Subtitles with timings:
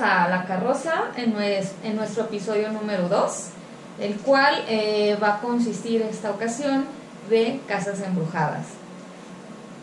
[0.00, 3.32] Bienvenidos a La Carroza en, nues- en nuestro episodio número 2,
[4.00, 6.86] el cual eh, va a consistir esta ocasión
[7.28, 8.66] de casas embrujadas.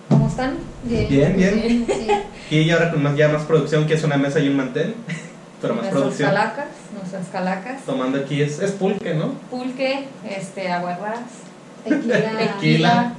[0.09, 0.58] ¿Cómo están?
[0.83, 1.86] Bien, bien.
[1.88, 2.11] Sí.
[2.50, 4.95] Y ya ahora con más, ya más producción, que es una mesa y un mantel.
[5.61, 6.30] Pero más Nuestras producción.
[6.30, 6.66] calacas,
[6.97, 9.34] nuestras calacas, Tomando aquí es, es pulque, ¿no?
[9.52, 11.19] pulque, este, aguarrás,
[11.84, 12.38] Tequila.
[12.39, 13.13] Tequila.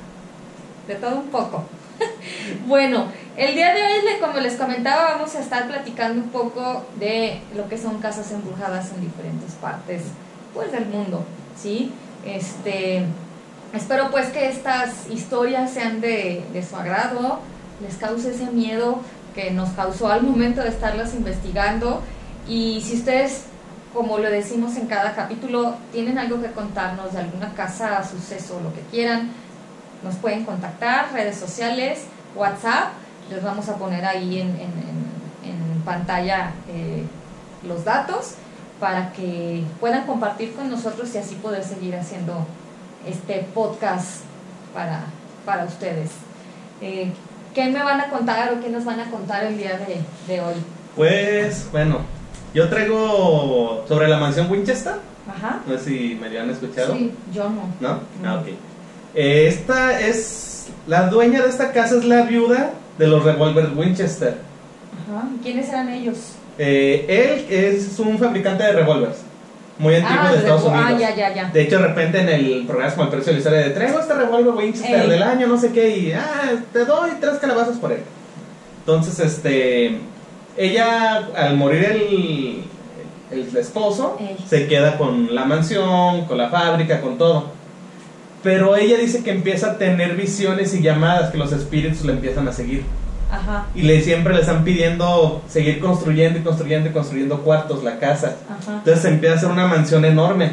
[0.88, 1.64] de todo un poco.
[2.66, 3.06] bueno,
[3.38, 7.68] el día de hoy, como les comentaba, vamos a estar platicando un poco de lo
[7.68, 10.02] que son casas embrujadas en diferentes partes
[10.52, 11.24] pues, del mundo,
[11.56, 11.92] ¿sí?
[12.26, 13.04] Este,
[13.72, 17.38] espero pues que estas historias sean de, de su agrado,
[17.80, 18.98] les cause ese miedo
[19.36, 22.02] que nos causó al momento de estarlas investigando
[22.48, 23.44] y si ustedes
[23.94, 28.74] como lo decimos en cada capítulo, tienen algo que contarnos de alguna casa, suceso, lo
[28.74, 29.30] que quieran,
[30.02, 32.00] nos pueden contactar, redes sociales,
[32.36, 32.92] WhatsApp,
[33.30, 37.04] les vamos a poner ahí en, en- en- en pantalla eh,
[37.66, 38.34] los datos
[38.80, 42.46] para que puedan compartir con nosotros y así poder seguir haciendo
[43.06, 44.20] este podcast
[44.74, 45.04] para,
[45.44, 46.10] para ustedes.
[46.80, 47.12] Eh,
[47.54, 50.00] ¿Qué me van a contar o qué nos van a contar el día de,
[50.32, 50.54] de hoy?
[50.94, 52.00] Pues, bueno,
[52.54, 54.94] yo traigo sobre la mansión Winchester.
[55.28, 55.60] Ajá.
[55.66, 56.94] No sé si me habían escuchado.
[56.94, 57.62] Sí, yo no.
[57.80, 58.00] ¿No?
[58.22, 58.28] No.
[58.30, 58.48] Ah, ok.
[59.14, 60.68] Eh, Esta es.
[60.86, 64.36] La dueña de esta casa es la viuda de los revólveres Winchester.
[65.08, 65.28] Ajá.
[65.42, 66.16] ¿Quiénes eran ellos?
[66.58, 69.18] Eh, él es un fabricante de revólveres.
[69.78, 70.86] Muy antiguo ah, de Estados de- Unidos.
[70.92, 71.50] Ah, ya, ya, ya.
[71.50, 74.00] De hecho, de repente en el programa como el precio de la historia de traigo
[74.00, 75.08] este revólver Winchester Ey.
[75.10, 78.00] del año, no sé qué, y ah, te doy tres calabazas por él.
[78.80, 79.98] Entonces, este,
[80.56, 82.64] ella al morir el,
[83.30, 84.36] el esposo, Ey.
[84.48, 87.56] se queda con la mansión, con la fábrica, con todo.
[88.42, 92.46] Pero ella dice que empieza a tener visiones y llamadas, que los espíritus le empiezan
[92.48, 92.84] a seguir.
[93.30, 93.66] Ajá.
[93.74, 98.36] Y le siempre le están pidiendo seguir construyendo y construyendo y construyendo cuartos, la casa.
[98.48, 98.78] Ajá.
[98.78, 100.52] Entonces se empieza a hacer una mansión enorme.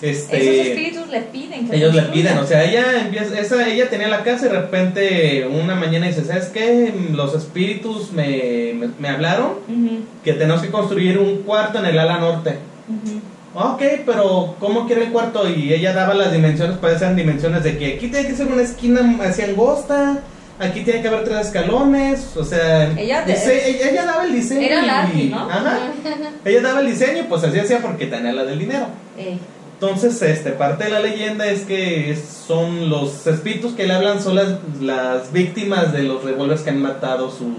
[0.00, 3.88] Este, Esos espíritus le piden que ellos le piden, o sea, ella empieza, esa, ella
[3.88, 6.92] tenía la casa y de repente una mañana dice, ¿sabes qué?
[7.12, 11.96] Los espíritus me, me, me hablaron Ujú, que tenemos que construir un cuarto en el
[12.00, 12.56] ala norte.
[12.88, 13.20] ujú.
[13.54, 15.48] Ok, pero ¿cómo quiere el cuarto?
[15.48, 19.00] Y ella daba las dimensiones, parecían dimensiones de que aquí tiene que ser una esquina
[19.24, 20.20] así angosta,
[20.58, 24.60] aquí tiene que haber tres escalones, o sea, Ella ella daba el diseño.
[24.62, 25.50] Era y- Larry, ¿no?
[25.50, 25.78] Ajá,
[26.46, 28.86] ella daba el diseño pues así hacía porque tenía la del dinero.
[29.18, 29.38] Ey.
[29.74, 34.36] Entonces, este, parte de la leyenda es que son los espíritus que le hablan son
[34.36, 34.48] las,
[34.80, 37.52] las víctimas de los revólveres que han matado su,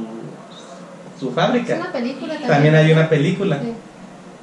[1.20, 1.76] su Es fábrica.
[1.76, 2.50] una película también.
[2.50, 3.60] También hay una película.
[3.62, 3.74] Sí.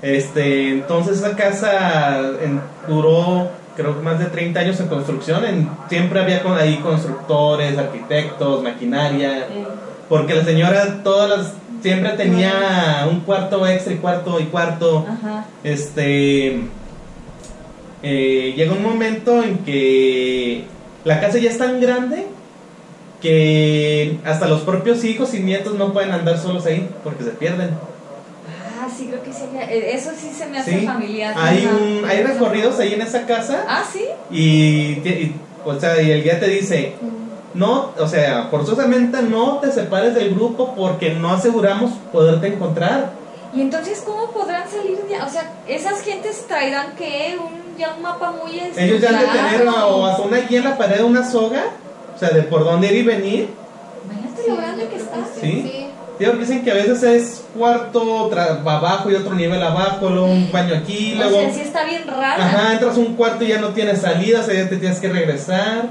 [0.03, 5.45] Este, entonces esa casa en- duró creo que más de 30 años en construcción.
[5.45, 9.47] En, siempre había con, ahí constructores, arquitectos, maquinaria.
[10.09, 11.53] Porque la señora todas las
[11.83, 15.07] siempre tenía un cuarto extra y cuarto y cuarto.
[15.09, 15.47] Ajá.
[15.65, 16.61] Este
[18.03, 20.65] eh, llega un momento en que
[21.05, 22.27] la casa ya es tan grande
[23.21, 27.71] que hasta los propios hijos y nietos no pueden andar solos ahí porque se pierden.
[29.01, 29.45] Sí, creo que sí.
[29.59, 31.35] eh, Eso sí se me hace Sí, familiar.
[31.39, 34.05] hay un hay recorridos ahí en esa casa Ah, sí.
[34.31, 35.33] y,
[35.65, 36.95] o sea, y el guía te dice,
[37.55, 43.11] no, o sea, forzosamente no te separes del grupo porque no aseguramos poderte encontrar.
[43.55, 48.03] Y entonces, ¿cómo podrán salir de O sea, esas gentes traerán que un, ya un
[48.03, 51.29] mapa muy Ellos ya han de tener o hasta una guía en la pared, una
[51.29, 51.63] soga,
[52.15, 53.49] o sea, de por dónde ir y venir.
[54.05, 55.17] Imagínate Sí, lo grande que está.
[55.41, 55.80] sí.
[56.21, 58.31] Dicen que a veces es cuarto
[58.67, 61.41] abajo y otro nivel abajo, luego un baño aquí, O luego...
[61.41, 62.37] sea, sí está bien rara.
[62.37, 64.99] Ajá, entras a un cuarto y ya no tienes salida, o sea, ya te tienes
[64.99, 65.89] que regresar.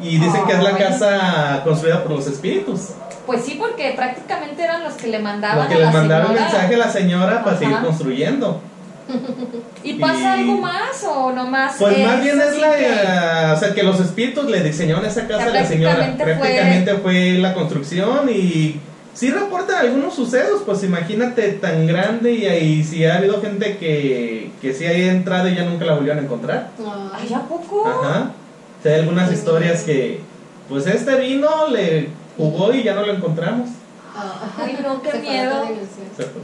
[0.00, 2.90] Y dicen que es la casa construida por los espíritus.
[3.26, 6.44] Pues sí, porque prácticamente eran los que le mandaban Lo que a la mandaron señora.
[6.46, 8.60] mensaje a la señora para seguir construyendo.
[9.82, 11.76] ¿Y pasa Y- algo más o nomás?
[11.78, 12.74] Pues más bien es la.
[12.76, 15.96] que- o sea, que los espíritus le diseñaron esa casa sea, a la señora.
[15.96, 18.80] prácticamente fue- Prácticamente fue la construcción y.
[19.18, 24.52] Sí reportan algunos sucesos, pues imagínate tan grande y ahí sí ha habido gente que,
[24.62, 26.70] que sí ha entrado y ya nunca la volvieron a encontrar.
[27.12, 27.84] Ay, ¿a poco?
[27.84, 28.30] Ajá.
[28.78, 30.20] O sea, hay algunas historias que,
[30.68, 33.70] pues este vino le jugó y ya no lo encontramos.
[34.16, 35.64] ah, Ay, no, qué miedo.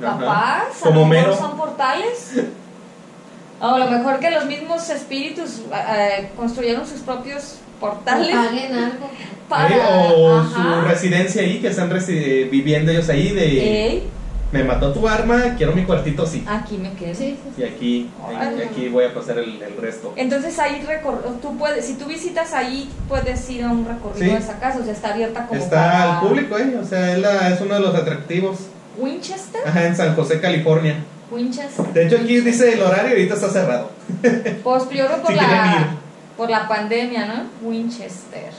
[0.00, 1.37] Capaz, Como mero.
[1.37, 2.41] son portales.
[3.61, 5.62] O a lo mejor que los mismos espíritus
[5.97, 8.34] eh, construyeron sus propios portales.
[8.34, 9.10] Paguen algo.
[9.48, 9.81] Para, ¿Eh?
[10.16, 10.62] o ajá.
[10.82, 11.90] su residencia ahí, que están
[12.50, 14.02] viviendo ellos ahí de...
[14.52, 16.44] Me mató tu arma, quiero mi cuartito, sí.
[16.46, 17.12] aquí me quedo.
[17.12, 17.62] Sí, sí, sí.
[17.62, 18.10] Y aquí,
[18.70, 20.12] aquí voy a pasar el, el resto.
[20.14, 24.30] Entonces ahí recor tú puedes, si tú visitas ahí, puedes ir a un recorrido Sí.
[24.30, 26.76] de esa casa, o sea, está abierta como Está para al público, ¿eh?
[26.80, 28.58] O sea, es, la- es uno de los atractivos.
[28.96, 29.60] Winchester.
[29.66, 31.02] Ajá, en San José, California.
[31.32, 31.87] Winchester.
[31.92, 33.90] De hecho, aquí dice el horario y ahorita está cerrado.
[34.62, 35.96] Pues yo por Si la.
[36.36, 37.69] Por la pandemia, ¿no?
[37.69, 38.50] Winchester.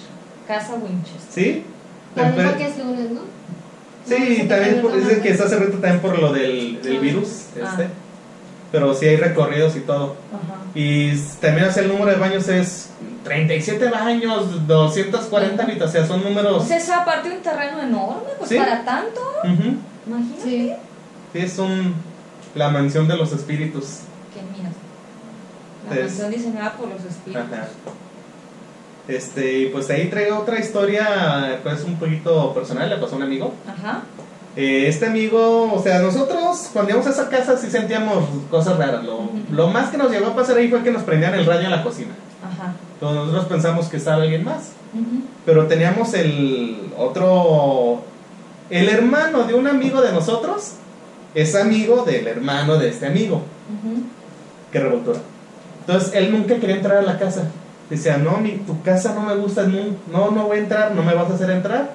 [0.48, 1.32] Casa Winchester.
[1.32, 1.64] ¿Sí?
[2.16, 3.22] También porque es lunes, ¿no?
[4.06, 7.00] Sí, No, no también por- dicen que está cerrado también por lo del, del Ah.
[7.02, 7.28] virus.
[7.56, 7.70] Ah.
[7.72, 7.88] Este.
[8.72, 10.16] Pero sí hay recorridos y todo.
[10.34, 10.62] Ajá.
[10.76, 12.90] Y también o sea, el número de baños es
[13.24, 16.64] 37 baños, 240 habitaciones, son números...
[16.64, 18.58] O sea, eso aparte de un terreno enorme, pues Sí.
[18.58, 19.78] para tanto, Ujú.
[20.08, 20.42] imagínate.
[20.44, 20.72] Sí.
[21.34, 21.96] Sí, es un,
[22.54, 24.00] la mansión de los espíritus.
[25.90, 27.54] La mansión diseñada por los espíritus.
[27.54, 27.68] Ajá.
[29.08, 33.24] Este, y pues ahí traigo otra historia, pues un poquito personal, le pasó a un
[33.24, 33.54] amigo.
[33.68, 34.04] Ajá.
[34.56, 39.04] Eh, este amigo, o sea, nosotros cuando íbamos a esa casa sí sentíamos cosas raras.
[39.04, 41.72] Lo, más que nos llegó a pasar ahí fue que nos prendían el radio en
[41.72, 42.14] la cocina.
[42.42, 42.74] Ajá.
[42.94, 44.72] Entonces nosotros pensamos que estaba alguien más.
[45.46, 48.02] Pero teníamos el otro,
[48.70, 50.76] el hermano de un amigo de nosotros,
[51.34, 53.36] es amigo del hermano de este amigo.
[53.36, 54.04] Ujú.
[54.72, 55.20] Qué revoltura.
[55.88, 57.44] Entonces él nunca quería entrar a la casa.
[57.90, 59.78] Decía, no, mi, tu casa no me gusta, no,
[60.12, 61.92] no, no voy a entrar, no me vas a hacer entrar.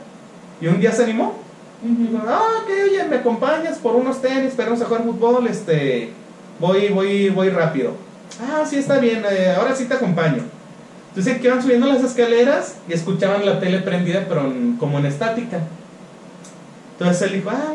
[0.60, 1.34] Y un día se animó.
[1.82, 6.10] Dijo, ah, que oye, me acompañas por unos tenis, esperamos a jugar fútbol, este,
[6.60, 7.92] voy, voy, voy rápido.
[8.40, 10.42] Ah, sí, está bien, eh, ahora sí te acompaño.
[11.08, 15.06] Entonces que iban subiendo las escaleras y escuchaban la tele prendida, pero en- como en
[15.06, 15.58] estática.
[16.92, 17.74] Entonces él dijo, ah,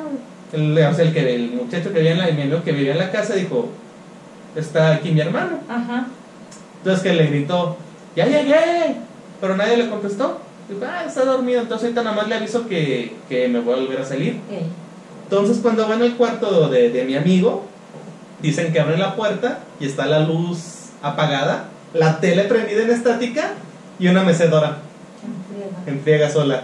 [0.53, 3.11] el, o sea, el, que, el muchacho que vivía en la, que vivía en la
[3.11, 3.69] casa dijo,
[4.55, 5.59] está aquí mi hermano.
[5.69, 6.07] Ajá.
[6.77, 7.77] Entonces que le gritó,
[8.15, 8.95] ya llegué,
[9.41, 10.39] pero nadie le contestó.
[10.69, 13.81] Dijo, ah, está dormido, entonces ahorita nada más le aviso que, que me voy a
[13.81, 14.39] volver a salir.
[15.23, 17.65] Entonces cuando van al cuarto de, de mi amigo,
[18.41, 23.53] dicen que abren la puerta y está la luz apagada, la tele prendida en estática
[23.99, 24.77] y una mecedora
[25.23, 25.77] Enfriega.
[25.87, 26.63] en friega sola.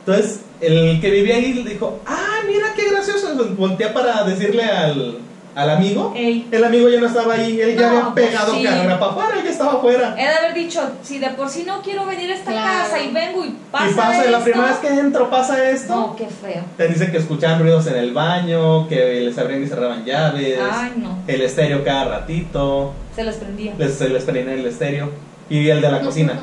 [0.00, 5.18] Entonces el que vivía ahí le dijo, ah, mira qué gracioso, voltea para decirle al,
[5.56, 6.12] al amigo.
[6.14, 6.46] Ey.
[6.52, 8.62] El amigo ya no estaba ahí, él ya No, había pues pegado sí.
[8.62, 10.14] carrera para afuera, él ya estaba afuera.
[10.18, 12.66] He de haber dicho, si de por sí no quiero venir a esta Claro.
[12.84, 14.42] casa y vengo y pasa y pasa, la esto.
[14.44, 15.94] primera vez que entro pasa esto.
[15.94, 16.62] No, qué feo.
[16.76, 20.92] Te dicen que escuchaban ruidos en el baño, que les abrían y cerraban llaves, Ay,
[20.98, 21.18] no.
[21.26, 23.72] el estéreo cada ratito, Se les prendía.
[23.78, 25.10] les, se les prendía el estéreo
[25.48, 26.34] y el de la cocina.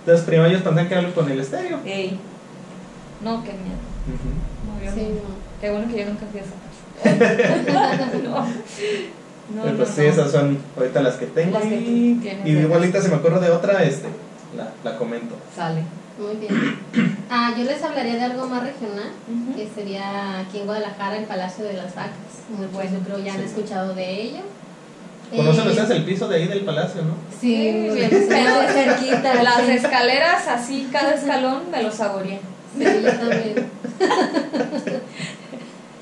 [0.00, 1.78] Entonces primero ellos pensaban que era con el estéreo.
[1.86, 2.18] Ey.
[3.22, 3.78] No, qué miedo.
[4.66, 5.14] No, yo Sí, no.
[5.28, 5.34] no.
[5.60, 6.69] Qué bueno que yo nunca fui a esa casa.
[8.24, 8.46] No.
[9.64, 10.06] No, pues sí, no.
[10.06, 13.82] esas son ahorita las que tengo Las que y, igualita si me acuerdo de otra,
[13.82, 14.08] este,
[14.56, 15.34] la, la comento.
[15.54, 15.82] Sale.
[16.18, 16.78] Muy bien.
[17.30, 19.56] Ah, yo les hablaría de algo más regional, Ujú.
[19.56, 22.12] que sería aquí en Guadalajara, el Palacio de las Vacas.
[22.56, 23.46] Muy bueno, yo creo ya han Sí.
[23.46, 24.40] escuchado de ello.
[25.34, 27.14] ¿Conocen Eh, ustedes el piso de ahí del palacio, no?
[27.40, 29.42] Sí, Sí, muy bien, Pero cerquita.
[29.42, 29.70] Las sí.
[29.72, 32.40] escaleras, así, cada escalón me lo saboreé.
[32.76, 33.70] Sí, yo también.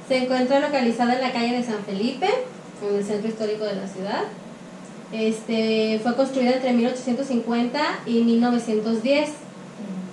[0.08, 2.28] Se encuentra localizada en la calle de San Felipe,
[2.88, 4.22] en el centro histórico de la ciudad.
[5.12, 9.30] Este, fue construida entre 1850 y 1910.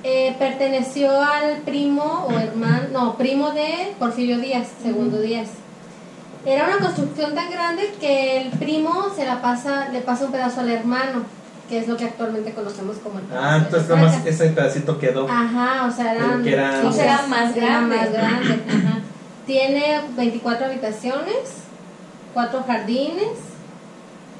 [0.04, 5.50] Eh, perteneció al primo o hermano, no, primo de Porfirio Díaz, segundo Díaz.
[6.46, 10.60] Era una construcción tan grande que el primo se la pasa, le pasa un pedazo
[10.62, 11.24] al hermano,
[11.68, 15.28] que es lo que actualmente conocemos como el Ah, entonces nada más ese pedacito quedó.
[15.28, 17.96] Ajá, o sea, eran, Que era- sí, O sea, era más era grande.
[17.96, 19.00] más grande, ajá.
[19.46, 21.64] Tiene 24 habitaciones,
[22.34, 23.30] 4 jardines,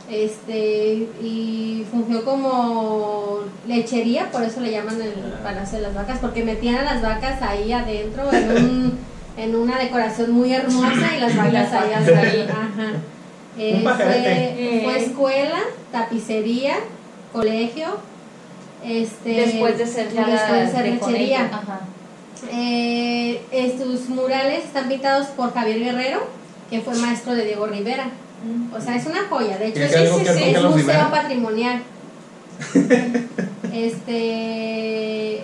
[0.10, 5.44] este, y fungió como lechería, por eso le llaman el Ah.
[5.44, 9.00] Palacio de las Vacas, porque metían a las vacas ahí adentro en, un,
[9.38, 12.24] en una decoración muy hermosa y las vacas ahí atrás.
[12.24, 12.48] ahí.
[12.50, 12.92] Ajá.
[13.58, 14.82] Eh, pajarete.
[14.84, 15.60] fue, fue escuela,
[15.90, 16.74] tapicería,
[17.32, 17.86] colegio,
[18.84, 21.46] este, Después de ser ya después de ser de lechería.
[21.46, 21.80] Ajá.
[22.52, 26.28] Eh, estos murales están pintados por Javier Guerrero,
[26.70, 28.10] que fue maestro de Diego Rivera.
[28.76, 29.58] O sea, es una joya.
[29.58, 31.12] De hecho, ¿Tiene es, con es Carlos museo Rivera?
[31.12, 31.82] patrimonial.
[33.74, 35.44] este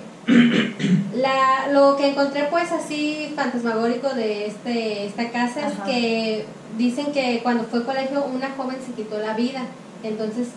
[1.15, 5.69] la, lo que encontré pues así fantasmagórico de este esta casa Ajá.
[5.69, 6.45] es que
[6.77, 9.61] dicen que cuando fue colegio una joven se quitó la vida
[10.03, 10.49] entonces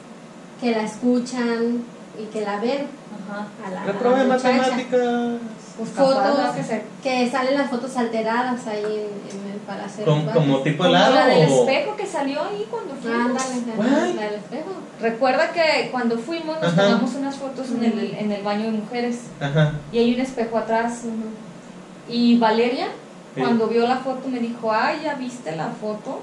[0.60, 1.82] que la escuchan
[2.18, 2.87] y que la ven
[3.28, 3.47] Ajá.
[3.66, 3.92] a la, la
[4.25, 4.26] muchacha.
[4.52, 5.40] matemáticas.
[5.76, 6.54] Pues Fotos.
[6.54, 10.04] que se Que salen las fotos alteradas ahí en, en el palacio.
[10.04, 11.61] de Como, tipo Como helado la del o...
[11.68, 13.42] espejo que salió ahí cuando fuimos.
[13.44, 14.14] Ándale, Guay.
[14.14, 14.71] la del espejo.
[15.00, 16.85] Recuerda que cuando fuimos nos Ajá.
[16.85, 19.73] tomamos unas fotos en el, en el baño de mujeres Ajá.
[19.90, 21.00] y hay un espejo atrás.
[22.09, 22.87] Y Valeria,
[23.35, 23.40] Sí.
[23.40, 26.21] cuando vio la foto, me dijo, ay, ¿ya viste la foto?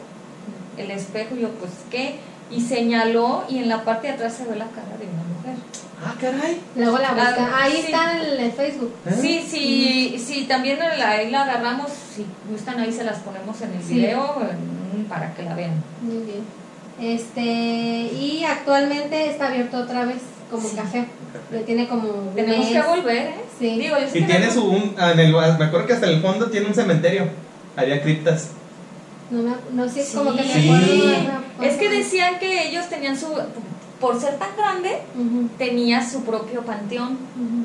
[0.78, 1.36] El espejo.
[1.36, 2.20] Y yo, pues, ¿qué?
[2.50, 5.56] Y señaló y en la parte de atrás se ve la cara de una mujer.
[6.04, 6.60] Ah, caray.
[6.76, 7.50] Luego la buscan.
[7.54, 7.80] Ah, Ahí sí.
[7.86, 8.94] está en el Facebook.
[9.06, 9.18] ¿Eh?
[9.22, 13.74] Sí, sí, sí, también la, ahí la agarramos, si gustan ahí se las ponemos en
[13.74, 13.94] el Sí.
[13.96, 14.36] video
[15.10, 15.84] para que la vean.
[16.02, 16.44] Muy bien.
[17.00, 20.18] Este, y actualmente está abierto otra vez
[20.50, 20.76] como Sí.
[20.76, 21.06] café.
[21.52, 22.74] Le tiene como un Tenemos mes.
[22.74, 23.36] que volver, ¿eh?
[23.60, 23.78] Sí.
[23.80, 24.64] Digo, Y que tiene no- su...
[24.66, 27.26] Un, ah, en el, me acuerdo que hasta el fondo tiene un cementerio.
[27.76, 28.50] Había criptas.
[29.30, 30.18] No, me, no sé, Sí.
[30.18, 30.70] como que me Sí.
[30.70, 31.42] acuerdo.
[31.62, 33.28] Es que decían que ellos tenían su,
[34.02, 35.02] por ser tan grande,
[35.58, 37.18] tenía su propio panteón.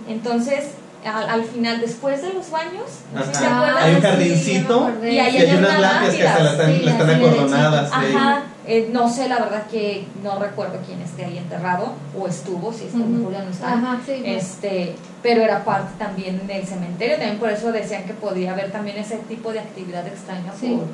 [0.08, 0.66] Entonces,
[1.04, 2.84] al, al final, después de los baños,
[3.32, 3.56] se Ajá.
[3.56, 3.82] acuerdan.
[3.84, 3.94] Hay
[4.32, 5.12] un sí, acordé.
[5.12, 7.24] Y ahí Y hay hay unas lápidas que hasta la están, Sí, la están así
[7.24, 7.88] acordonadas.
[7.90, 7.94] sí.
[8.16, 12.72] Ajá, eh, no sé la verdad que no recuerdo quién esté ahí enterrado o estuvo,
[12.72, 13.24] si está Ujú.
[13.24, 13.72] Julia no está.
[13.74, 14.20] Ajá, sí.
[14.24, 14.42] pues.
[14.44, 18.96] Este, pero era parte también del cementerio, también por eso decían que podría haber también
[18.98, 20.74] ese tipo de actividad extraña Sí.
[20.74, 20.86] por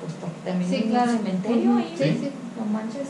[0.00, 1.10] pues porque también Sí, claro.
[1.10, 1.94] un cementerio ahí.
[1.96, 2.30] Sí, sí.
[2.58, 3.08] No manches.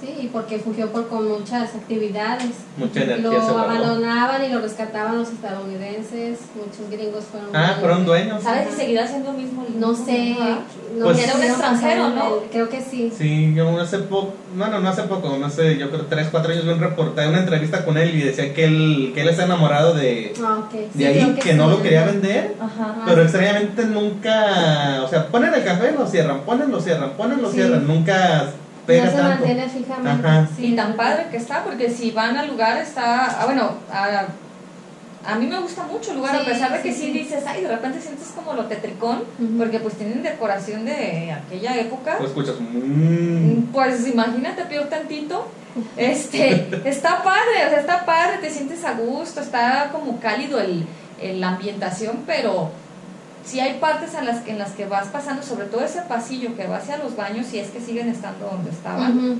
[0.00, 2.50] Sí, y porque fungió por, con muchas actividades.
[2.76, 6.38] Mucha energía Lo se abandonaban y lo rescataban los estadounidenses.
[6.54, 7.48] Muchos gringos fueron.
[7.54, 8.40] Ah, fueron dueños.
[8.44, 9.66] ¿Sabes si seguirá haciendo lo mismo?
[9.66, 10.36] el No sé.
[10.96, 12.26] No Pues- sé Era un extranjero, ¿no?
[12.44, 13.12] el- Creo que sí.
[13.16, 16.64] Sí, yo hace poco, bueno, no hace poco, no sé, yo creo 3, 4 años
[16.64, 19.94] vi un reportaje, una entrevista con él y decía que él, que él está enamorado
[19.94, 20.70] de, Ah, ok.
[20.92, 21.70] Sí, de ahí, que, no sí.
[21.76, 23.02] lo quería vender, Ajá.
[23.04, 27.48] Pero extrañamente nunca, o sea, ponen el café, lo cierran, ponen, lo cierran, ponen, lo
[27.50, 27.56] Sí.
[27.56, 28.50] cierran, nunca
[28.88, 29.34] pega no se tanto.
[29.36, 30.26] mantiene fijamente.
[30.28, 30.48] Ajá.
[30.56, 30.66] sí.
[30.66, 34.26] y tan padre que está, porque si van al lugar está, ah, bueno, a,
[35.26, 37.62] a mí me gusta mucho el lugar, Sí, a pesar de que sí, dices, ay,
[37.62, 39.24] de repente sientes como lo tetricón,
[39.58, 42.16] porque pues tienen decoración de aquella época.
[42.20, 45.46] O escuchas, mmm, Pues imagínate peor tantito.
[45.96, 50.84] Este, está padre, o sea, está padre, te sientes a gusto, está como cálido el,
[51.20, 52.70] el- la ambientación, pero
[53.48, 56.54] sí hay partes en las que en las que vas pasando, sobre todo ese pasillo
[56.56, 59.38] que va hacia los baños, si es que siguen estando donde estaban, Ujú.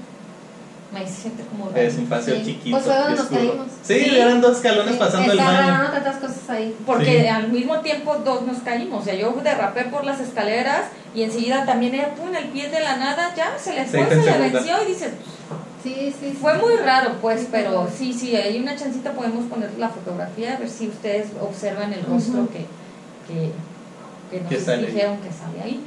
[0.96, 1.80] ahí se siente como raro.
[1.82, 2.44] es un paseo Sí.
[2.44, 2.76] chiquito.
[2.76, 3.66] Pues fue donde nos caímos.
[3.82, 4.16] Sí, Sí.
[4.18, 5.50] eran dos escalones Sí, pasando el baño.
[5.70, 6.74] raro, tantas cosas ahí.
[6.86, 7.26] Porque Sí.
[7.28, 10.84] al mismo tiempo dos nos caímos, o sea, yo derrapé por las escaleras
[11.14, 14.38] y enseguida también ella, pum, el pie de la nada, ya se le fue, se
[14.38, 15.10] le venció y dices,
[15.80, 16.36] Sí, sí.
[16.40, 20.58] Fue muy raro, pues, pero sí, sí, hay una chancita, podemos poner la fotografía, a
[20.58, 22.66] ver si ustedes observan el rostro que,
[24.30, 25.84] que nos dijeron que sale ahí.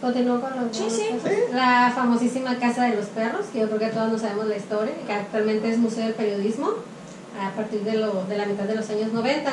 [0.00, 1.06] Continúo con los Sí, sí.
[1.52, 4.94] La famosísima Casa de los Perros, que yo creo que todos no sabemos la historia,
[5.06, 6.70] que actualmente es Museo del Periodismo,
[7.40, 9.50] a partir de, lo, de la mitad de los años 90.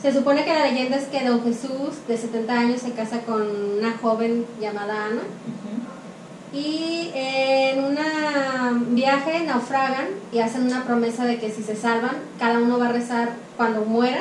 [0.00, 3.42] Se supone que la leyenda es que don Jesús, de 70 años, se casa con
[3.42, 5.22] una joven llamada Ana,
[6.52, 12.58] y en un viaje naufragan y hacen una promesa de que si se salvan, cada
[12.58, 14.20] uno va a rezar, cuando muera,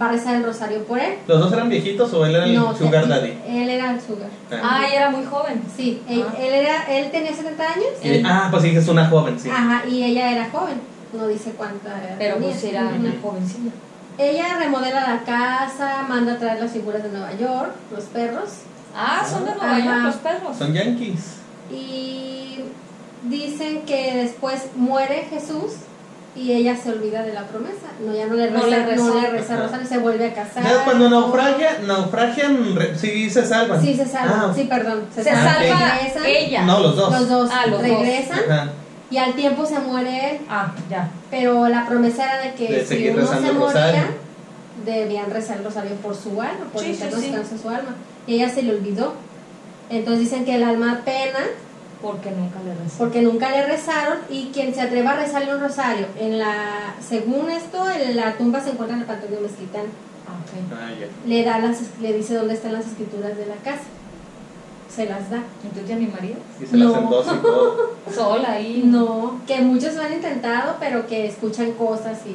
[0.00, 1.14] va a rezar el rosario por él.
[1.26, 3.34] ¿Los dos eran viejitos o él era el No, sugar daddy?
[3.48, 4.28] Él era el sugar.
[4.52, 4.84] Ah.
[4.86, 5.62] Ella era muy joven.
[5.76, 6.34] Sí, él, Ah.
[6.38, 9.48] él era, él tenía 70 años Y- ah, pues sí, es una joven, sí.
[9.50, 10.80] ajá, y ella era joven.
[11.12, 12.50] No dice cuánta edad Pero tenía.
[12.50, 12.94] pues era Ujú.
[12.96, 13.70] una jovencilla.
[14.18, 18.50] Ella remodela la casa, manda a traer las figuras de Nueva York, los perros,
[18.94, 19.84] Ah, son de Nueva Ajá.
[19.84, 20.56] York los perros.
[20.56, 21.36] Son yankees.
[21.72, 22.58] y
[23.28, 25.72] dicen que después muere Jesús
[26.36, 27.88] y ella se olvida de la promesa.
[28.04, 29.08] No, ya no le No reza, le rezó.
[29.14, 30.64] no le reza rosario, se vuelve a casar.
[30.84, 33.80] Cuando naufragia, naufragian, re- sí se salvan.
[33.82, 34.46] Sí, se salva.
[34.48, 35.04] Ah, sí, perdón.
[35.14, 36.22] Se Ah, salva regresan.
[36.26, 36.62] ella.
[36.62, 37.10] No, los dos.
[37.12, 37.82] Los dos Ah, los dos.
[37.82, 38.68] regresan Ajá.
[39.10, 40.38] y al tiempo se muere él.
[40.48, 41.08] Ah, ya.
[41.30, 44.02] Pero la promesa era de que De si uno se moría, rosario.
[44.86, 47.58] debían rezar el rosario por su alma, por Sí, el sí, sí.
[47.60, 47.94] su alma.
[48.26, 49.14] Y ella se le olvidó.
[49.90, 51.40] Entonces dicen que el alma pena
[52.02, 52.98] Porque nunca le rezó.
[52.98, 57.50] porque nunca le rezaron y quien se atreva a rezarle un rosario, en la, según
[57.50, 59.84] esto, en la tumba se encuentra en el panteón de Mezquitán.
[60.26, 60.72] Ah, ok.
[60.72, 61.06] Ah.
[61.26, 63.82] Le, da las, le dice dónde están las escrituras de la casa.
[64.94, 65.42] Se las da.
[65.64, 66.38] ¿Y tú te animarías?
[66.60, 67.20] Y se las No.
[67.22, 67.94] y todo.
[68.14, 68.82] Sola ahí.
[68.84, 72.34] No, que muchos lo han intentado, pero que escuchan cosas y...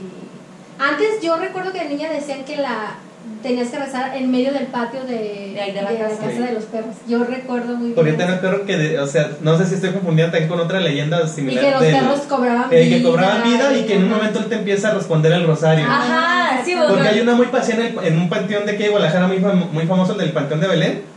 [0.81, 2.95] Antes yo recuerdo que de niña decían que la
[3.43, 6.17] tenías que rezar en medio del patio de, De ahí de la casa.
[6.31, 6.37] Sí.
[6.41, 6.95] de los perros.
[7.07, 7.97] Yo recuerdo muy bien.
[7.99, 10.79] Ahorita no creo que, de- o sea, no sé si estoy confundiendo también con otra
[10.79, 11.63] leyenda y similar.
[11.63, 12.97] que los perros cobraban eh, vida.
[12.97, 14.17] que cobraban vida y que en un ajá.
[14.17, 15.85] momento él te empieza a responder el rosario.
[15.87, 18.83] Ajá, sí, Porque Porque hay una muy paciente en, el- en un panteón de aquí
[18.83, 21.14] de Guadalajara muy, fam- muy famoso, el del Panteón de Belén.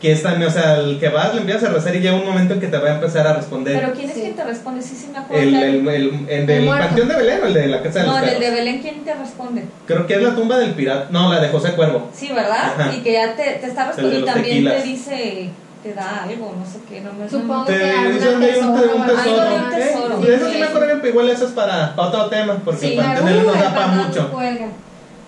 [0.00, 2.26] Que es también, o sea, el que vas, le empiezas a rezar y llega un
[2.26, 3.80] momento en que te va a empezar a responder.
[3.80, 4.20] Pero ¿quién es Sí.
[4.20, 4.82] quien te responde?
[4.82, 5.42] Sí, sí me acuerdo.
[5.42, 6.66] el, que- el, el, el del.
[6.68, 9.04] Panteón de Belén o el de la Casa de no, los el de Belén, ¿quién
[9.04, 9.64] te responde?
[9.86, 11.08] Creo que es la tumba del pirata.
[11.10, 12.08] No, la de José Cuervo.
[12.14, 12.74] Sí, ¿verdad?
[12.78, 12.92] Ajá.
[12.94, 14.82] Y que ya te, te está de respondiendo y también tequilas.
[14.82, 15.50] te dice,
[15.82, 17.00] te da algo, no sé qué.
[17.00, 19.40] No me Supongo Te que dice alguna dónde hay un, tesoro, un algo tesoro.
[19.50, 19.76] de un ¿eh?
[19.76, 20.18] tesoro.
[20.20, 20.58] De eso sí Sí.
[20.58, 23.46] me acuerdo bien, pero igual eso es para, para otro tema, porque Sí, de Belén
[23.46, 24.30] nos da para mucho.
[24.30, 24.66] cuelga.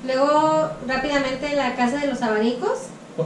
[0.05, 2.73] Luego, rápidamente, la casa de los abanicos,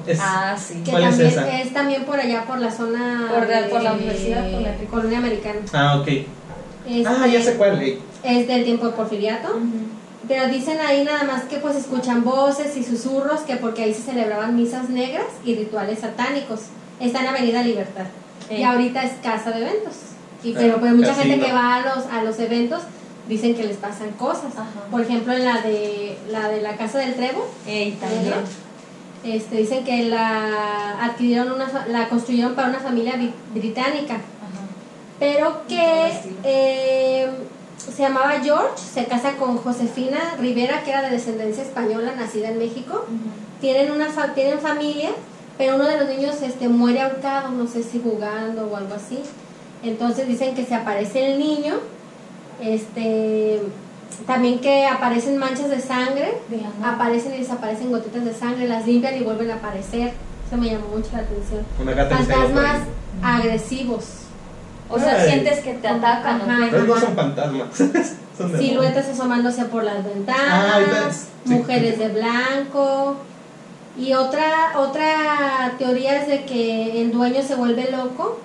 [0.07, 0.83] Es- Ah, sí.
[0.85, 1.61] que ¿Cuál es esa?
[1.61, 4.75] es también por allá, por la zona Por la- de- por la universidad, por la
[4.91, 5.61] colonia americana.
[5.73, 6.09] Ah, ok.
[6.09, 7.81] Este, Ah, ya sé cuál.
[7.83, 7.99] eh.
[8.23, 9.49] Es del tiempo de Porfiriato.
[10.29, 14.03] Pero dicen ahí nada más que pues escuchan voces y susurros, que porque ahí se
[14.03, 16.63] celebraban misas negras y rituales satánicos.
[16.99, 18.07] Está en Avenida Libertad.
[18.51, 18.61] Eh.
[18.61, 19.95] Y ahorita es casa de eventos.
[20.43, 21.25] Y, Ah, pero pues mucha casino.
[21.35, 22.83] gente que va a los, a los eventos
[23.29, 24.53] dicen que les pasan cosas.
[24.57, 24.65] Ajá.
[24.91, 28.35] Por ejemplo, en la de la de la casa del Trevo, Ey, también.
[29.25, 33.15] Este, dicen que la adquirieron una la construyeron para una familia
[33.55, 34.23] británica Ajá.
[35.19, 36.13] pero que
[36.45, 37.29] eh,
[37.79, 42.59] se llamaba George, se casa con Josefina Rivera, que era de descendencia española, nacida en
[42.59, 43.05] México.
[43.61, 45.11] Tienen una fa- tienen familia,
[45.57, 49.21] pero uno de los niños este, muere ahorcado, no sé si jugando o algo así.
[49.83, 51.75] Entonces dicen que se aparece el niño,
[52.61, 53.61] este,
[54.27, 56.39] también que aparecen manchas de sangre,
[56.83, 60.13] aparecen y desaparecen gotitas de sangre, las limpian y vuelven a aparecer.
[60.47, 61.65] Eso me llamó mucho la atención.
[62.09, 62.83] Fantasmas
[63.23, 64.05] agresivos.
[64.89, 65.29] O sea, Ay.
[65.31, 66.59] sientes que te atacan, Ajá.
[66.59, 66.71] ¿no?
[66.71, 67.69] Pero no son fantasmas.
[68.39, 71.55] son siluetas asomándose por las ventanas, ahorita es- sí.
[71.55, 73.17] mujeres de blanco.
[73.99, 78.39] Y otra, otra teoría es de que el dueño se vuelve loco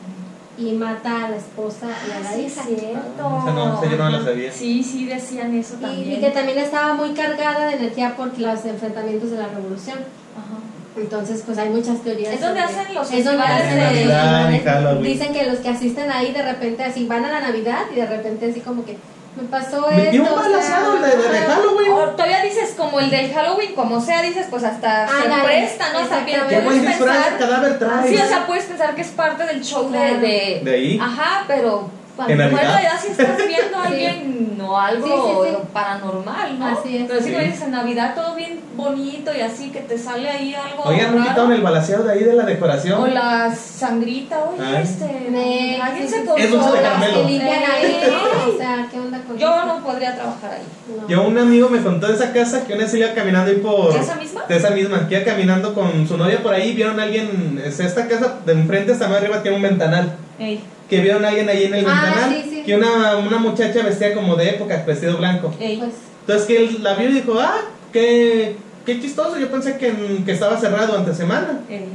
[0.69, 2.61] y mata a la esposa y a la Ah, sí, hija.
[2.61, 3.37] es cierto.
[3.43, 4.51] Esa no, esa yo no la sabía.
[4.51, 6.11] Sí, sí, decían eso Y, también.
[6.11, 9.97] y que también estaba muy cargada de energía por los enfrentamientos de la revolución.
[9.99, 10.57] Ajá.
[10.97, 12.33] Entonces, pues hay muchas teorías.
[12.33, 15.01] Es donde hacen los es donde hacen.
[15.01, 18.05] Dicen que los que asisten ahí de repente así van a la Navidad y de
[18.05, 18.97] repente así como que
[19.35, 21.91] me pasó Me dio un esto, o sea, balaseado el de, de, de Halloween.
[21.91, 25.13] O todavía dices, como el del Halloween, como sea, dices, pues hasta se
[25.43, 25.99] presta, ¿no?
[25.99, 26.55] O sea, exactamente.
[26.55, 27.37] Qué puedes buen disfraz de pensar.
[27.39, 28.09] cadáver traes.
[28.09, 30.99] Sí, o sea, puedes pensar que es parte del show de- de, De ahí.
[31.01, 31.89] Ajá, pero
[32.29, 35.13] En ya si estás viendo a alguien o algo Sí,
[35.51, 35.67] sí, sí.
[35.73, 36.65] paranormal, ¿no?
[36.67, 37.07] Así es.
[37.07, 37.31] Pero si Sí.
[37.33, 41.15] lo dices en Navidad todo bien bonito y así que te sale ahí algo Oigan,
[41.17, 43.01] ¿no quitaron el balaseado de ahí de la decoración?
[43.01, 44.83] O la sangrita, oye, Ay.
[44.83, 47.17] este, De- alguien sí, se cortó Es dulce de caramelo.
[47.23, 48.53] ¿no?
[48.53, 49.65] O sea, ¿qué onda con Yo eso?
[49.65, 50.63] no podría trabajar ahí.
[51.01, 51.07] No.
[51.07, 53.93] Yo un amigo me contó de esa casa que una vez iba caminando ahí por...
[53.93, 54.41] ¿De esa misma?
[54.47, 57.79] De esa misma, que iba caminando con su novia por ahí, vieron a alguien, es
[57.79, 60.59] esta casa de enfrente hasta más arriba tiene un ventanal, Ey,
[60.91, 62.63] que vieron a alguien ahí en el Ah, ventanal, sí, sí.
[62.63, 65.53] que una, una muchacha vestida como de época, vestido blanco.
[65.59, 65.77] ey.
[65.77, 67.61] Pues, Entonces que él la vio y dijo, ah,
[67.93, 69.93] qué, qué chistoso, yo pensé que,
[70.25, 71.61] que estaba cerrado ante semana.
[71.69, 71.85] ey.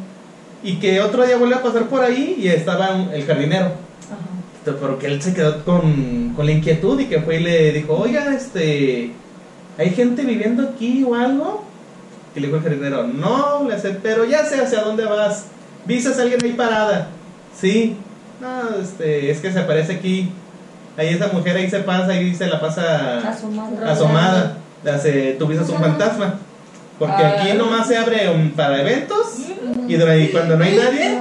[0.62, 3.66] Y que otro día volvió a pasar por ahí y estaba un- el jardinero.
[3.66, 4.16] Ajá.
[4.60, 7.72] Entonces, Pero que él se quedó con, con la inquietud y que fue y le
[7.72, 9.12] dijo, oiga, este,
[9.76, 11.64] ¿hay gente viviendo aquí o algo?
[12.32, 15.44] Que le dijo el jardinero, no, le hace, pero ya sé hacia dónde vas.
[15.84, 17.10] ¿Visas a alguien ahí parada?
[17.60, 17.94] Sí.
[18.40, 20.30] No, este, es que se aparece aquí.
[20.96, 24.56] Ahí esa mujer ahí se pasa y se la pasa Asomada.
[24.94, 26.38] hace, tú visas un fantasma.
[26.98, 27.36] Porque Ah.
[27.42, 29.38] aquí nomás se abre um, para eventos
[29.86, 31.18] y, cuando no hay nadie,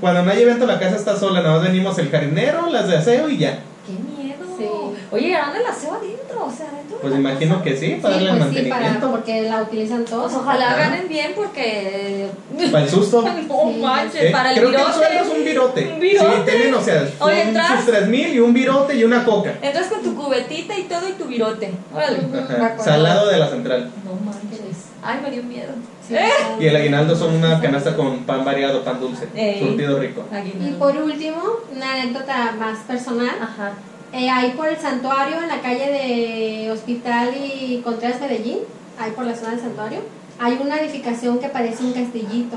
[0.00, 2.96] cuando no hay evento la casa está sola, nada más venimos el jardinero, las de
[2.96, 3.58] aseo y ya.
[3.86, 4.44] ¡Qué miedo!
[4.56, 4.64] Sí.
[5.10, 6.46] Oye, ¿harán el aseo adentro?
[6.46, 6.68] O sea,
[7.00, 9.10] Pues imagino que sí, para Sí, darle pues sí, para, mantenimiento.
[9.10, 10.32] porque la utilizan todos.
[10.32, 10.76] Pues ojalá Ajá.
[10.78, 12.28] ganen bien porque.
[12.70, 13.22] Para el susto.
[13.50, 13.78] No Sí.
[13.80, 14.98] manches, Eh, para el Creo que el virote.
[15.06, 15.92] sueldo es un virote.
[15.92, 16.36] Un virote.
[16.36, 19.24] Sí, tienen, o sea, son Oye, entras- sus tres mil y un virote y una
[19.24, 19.54] coca.
[19.62, 21.70] Entras con tu cubetita y todo y tu virote.
[21.94, 22.18] Órale.
[22.38, 22.76] Ajá.
[22.82, 23.90] Salado de la central.
[24.04, 24.60] No manches.
[25.02, 25.72] Ay, me dio miedo.
[26.06, 26.28] Sí, ¿Eh?
[26.60, 29.60] Y el aguinaldo son una canasta con pan variado, pan dulce, Ey.
[29.60, 30.24] surtido rico.
[30.32, 30.68] Aguinaldo.
[30.68, 31.42] Y por último,
[31.74, 33.30] una anécdota más personal.
[33.40, 33.72] Ajá.
[34.12, 38.58] Eh, ahí por el santuario, en la calle de Hospital y Contreras Medellín,
[38.98, 40.00] ahí por la zona del santuario,
[40.38, 42.56] hay una edificación que parece un castillito.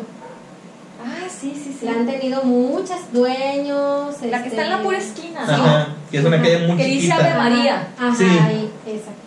[1.06, 1.86] Ah, sí, sí, sí.
[1.86, 4.16] La han tenido muchos dueños.
[4.22, 5.42] La que este, está en la pura esquina.
[5.44, 6.46] Ajá, que es una Ajá.
[6.46, 7.12] calle muy Que dice.
[7.12, 7.88] Ave María.
[8.00, 8.24] Ajá, Sí.
[8.24, 9.20] ahí, exacto.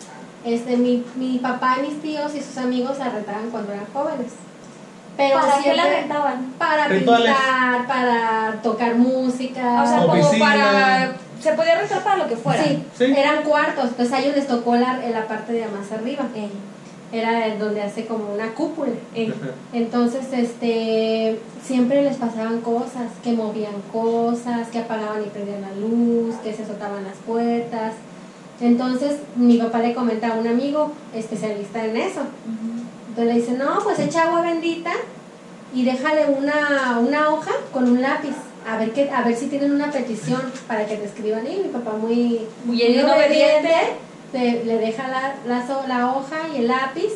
[0.45, 4.33] Este, mi, mi papá y mis tíos y sus amigos la rentaban cuando eran jóvenes.
[5.17, 6.53] Pero ¿Para qué la rentaban?
[6.59, 7.33] Para Rituales.
[7.35, 9.83] pintar, para tocar música.
[9.83, 11.17] O sea, como para.
[11.41, 12.63] Se podía rentar para lo que fuera.
[12.65, 13.05] Sí, Sí.
[13.17, 16.25] eran cuartos, pues a ellos les tocó la, en la parte de más arriba.
[17.13, 18.91] Era donde hace como una cúpula.
[19.73, 26.35] Entonces, este, siempre les pasaban cosas, que movían cosas, que apagaban y prendían la luz,
[26.43, 27.93] que se azotaban las puertas.
[28.61, 32.21] Entonces, mi papá le comenta a un amigo especialista en eso.
[33.17, 34.93] Entonces le dice, no, pues echa agua bendita
[35.75, 38.35] y déjale una, una hoja con un lápiz.
[38.69, 41.47] A ver, que, a ver si tienen una petición para que te escriban.
[41.47, 43.71] Y mi papá muy, Muy obediente.
[44.33, 45.35] le, le deja la,
[45.87, 47.13] la, hoja y el lápiz,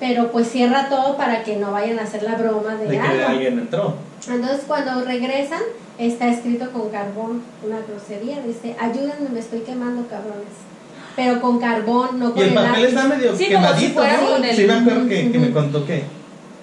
[0.00, 3.00] pero pues cierra todo para que no vayan a hacer la broma de, De que
[3.00, 3.26] algo.
[3.28, 3.94] alguien entró.
[4.28, 5.62] Entonces cuando regresan
[5.98, 10.48] está escrito con carbón una grosería, dice, ayúdenme, me estoy quemando cabrones.
[11.16, 12.86] Pero con carbón, no Y con el el papel lápiz.
[12.88, 13.94] está medio Sí, como si ¿no?
[14.30, 16.04] con el- Sí, me acuerdo que, que me contó que.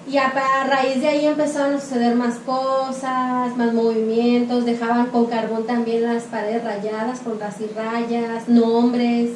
[0.08, 5.26] Y a, a raíz de ahí empezaron a suceder más cosas, más movimientos, dejaban con
[5.26, 9.30] carbón también las paredes rayadas con y rayas, nombres.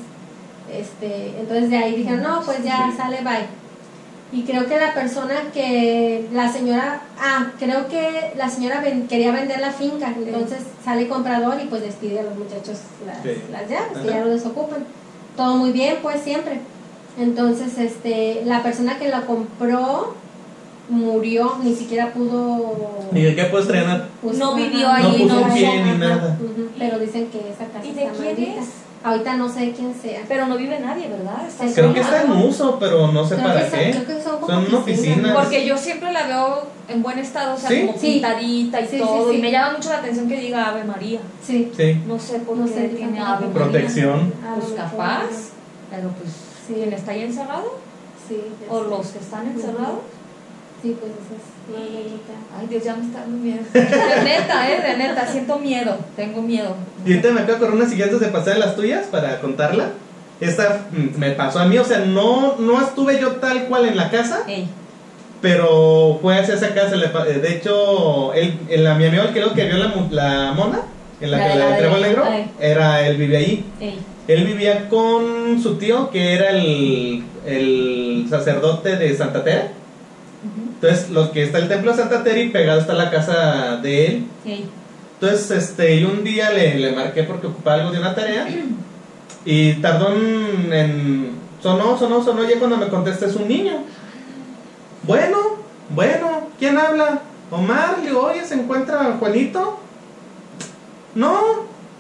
[0.72, 2.96] Este, entonces de ahí dijeron, no, pues ya Sí.
[2.98, 3.46] sale, bye.
[4.31, 9.33] Y creo que la persona que, la señora, ah, creo que la señora ven- quería
[9.33, 12.76] vender la finca, entonces sale comprador y pues despide a los muchachos
[13.07, 13.40] las, Sí.
[13.50, 14.85] las llaves, que ya lo desocupan.
[15.38, 16.61] Todo muy bien, pues siempre.
[17.18, 20.14] Entonces, este, la persona que la compró
[20.90, 22.74] murió, ni siquiera pudo...
[23.12, 24.09] ¿Y de qué puedes estrenar?
[24.22, 26.38] pues, No ajá, vivió ahí, No puso pie ahí, ni nada.
[26.79, 28.61] Pero dicen que esa casa ¿Y de está quién maldita.
[28.61, 28.68] es?
[29.05, 30.22] Ahorita no sé quién sea.
[30.29, 31.46] Pero no vive nadie, ¿verdad?
[31.46, 33.90] Está Creo que está en uso, pero no sé Creo para qué.
[33.92, 35.09] creo que son como Son oficinas.
[35.16, 35.37] oficinas.
[35.37, 37.81] Porque yo siempre la veo en buen estado, o sea, ¿Sí?
[37.87, 38.12] como Sí.
[38.12, 39.31] pintadita y Sí, sí, todo.
[39.31, 39.37] sí.
[39.37, 41.20] Y me llama mucho la atención que diga Ave María.
[41.42, 41.70] Sí.
[41.77, 42.01] Sí.
[42.07, 43.20] No sé por No qué sé, tiene.
[43.20, 43.53] Ave María.
[43.62, 44.33] Protección.
[44.59, 45.24] Pues capaz.
[45.90, 46.31] Pero pues,
[46.66, 46.74] Sí.
[46.74, 47.79] ¿quién está ahí encerrado?
[48.29, 48.90] Sí, ¿O sé.
[48.90, 50.01] los que están encerrados?
[50.83, 51.59] Sí, pues esa es.
[52.59, 53.61] Ay, Dios, ya me está dando miedo.
[53.72, 53.81] De
[54.24, 55.96] neta, eh, de neta, siento miedo.
[56.16, 56.74] Tengo miedo.
[57.05, 59.90] Y ahorita me acabo correr unas siguientes de pasar de las tuyas para contarla.
[60.40, 63.96] Esta mm, me pasó a mí, o sea, no, no estuve yo tal cual en
[63.96, 64.68] la casa, Ey,
[65.40, 66.96] pero fue hacia esa casa.
[66.96, 70.83] De hecho, él, el, mi amigo, el que que vio la, la mona,
[71.20, 72.51] en la, La que la la Trébol Negro, ay.
[72.61, 73.64] era, él vivía ahí.
[73.81, 73.98] ey.
[74.29, 79.70] Él vivía con su tío, que era el, el sacerdote de Santa Tere.
[80.44, 83.77] Ujú, Entonces, lo que está el templo de Santa Tere y pegado está la casa
[83.83, 84.24] de él.
[84.44, 84.66] ey.
[85.20, 88.46] Entonces, este, yo un día le, le marqué porque ocupaba algo de una tarea
[89.51, 93.83] y tardó en, en- Sonó, sonó, sonó, ya cuando me contesta es un niño.
[95.03, 95.39] Bueno,
[95.91, 97.23] bueno, ¿quién habla?
[97.51, 99.81] Omar, le digo, oye, ¿se encuentra Juanito?
[101.17, 101.41] No,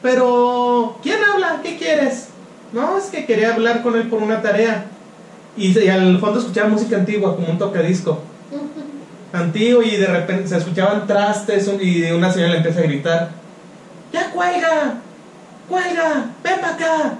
[0.00, 1.58] pero ¿quién habla?
[1.62, 2.28] ¿Qué quieres?
[2.72, 4.84] No, es que quería hablar con él por una tarea.
[5.56, 8.20] Y, y al fondo escuchaba música antigua, como un tocadisco
[9.32, 13.30] antiguo y de repente se escuchaban trastes y una señora le empieza a gritar,
[14.12, 14.94] ya cuelga,
[15.68, 17.14] cuelga, ven para acá.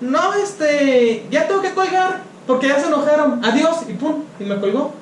[0.00, 4.60] No, este, ya tengo que colgar porque ya se enojaron, adiós y pum, y me
[4.60, 4.92] colgó.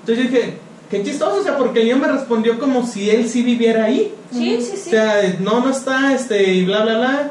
[0.00, 0.58] Entonces yo dije,
[0.90, 4.12] qué chistoso, o sea, porque el niño me respondió como si él sí viviera ahí.
[4.32, 4.90] Sí, sí, O sí.
[4.90, 7.30] sea, no, no está, este, y bla, bla, bla.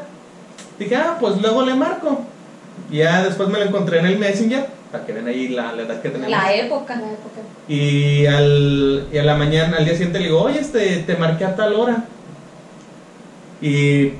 [0.78, 2.22] Dije, ah, pues luego le marco.
[2.90, 5.82] Y ya después me lo encontré en el Messenger, para que vean ahí la, la
[5.82, 6.30] edad que tenemos.
[6.30, 6.94] La época.
[6.96, 7.40] La época.
[7.68, 11.44] Y, al, y a la mañana, al día siguiente le digo, oye, este, te marqué
[11.44, 12.04] a tal hora.
[13.60, 14.12] Y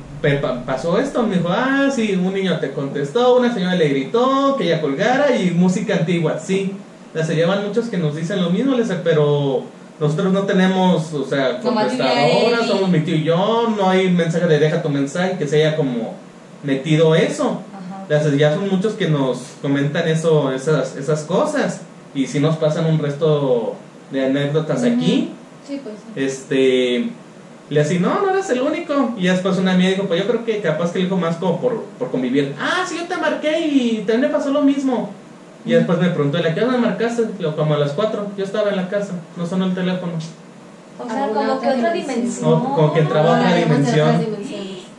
[0.67, 4.65] pasó esto, me dijo, ah, sí, un niño te contestó, una señora le gritó que
[4.65, 6.73] ella colgara y música antigua, sí.
[7.15, 9.65] Les llevan muchos que nos dicen lo mismo, les pero
[10.01, 14.59] nosotros no tenemos, o sea, contestadoras, somos mi tío y yo, no hay mensaje de
[14.59, 16.15] deja tu mensaje, que se haya como
[16.63, 17.61] metido eso.
[18.09, 21.83] Las- ya son muchos que nos comentan eso, esas, esas cosas.
[22.15, 23.75] Y si nos pasan un resto
[24.11, 24.95] de anécdotas Ujú.
[24.95, 25.31] aquí,
[25.67, 25.95] Sí, pues.
[26.17, 27.11] este
[27.73, 29.15] le así, no, no eres el único.
[29.17, 31.61] Y después una amiga dijo, pues yo creo que capaz que le dijo más como
[31.61, 32.55] por, por convivir.
[32.61, 35.11] Ah, sí, yo te marqué y también me pasó lo mismo.
[35.65, 37.23] Y después me preguntó, ¿y a qué hora marcaste?
[37.39, 40.13] Yo, como a las 4, yo estaba en la casa, no sonó el teléfono.
[40.99, 42.17] O sea, como que otra dimensión.
[42.17, 42.51] dimensión.
[42.51, 44.27] No, como que entraba otra dimensión.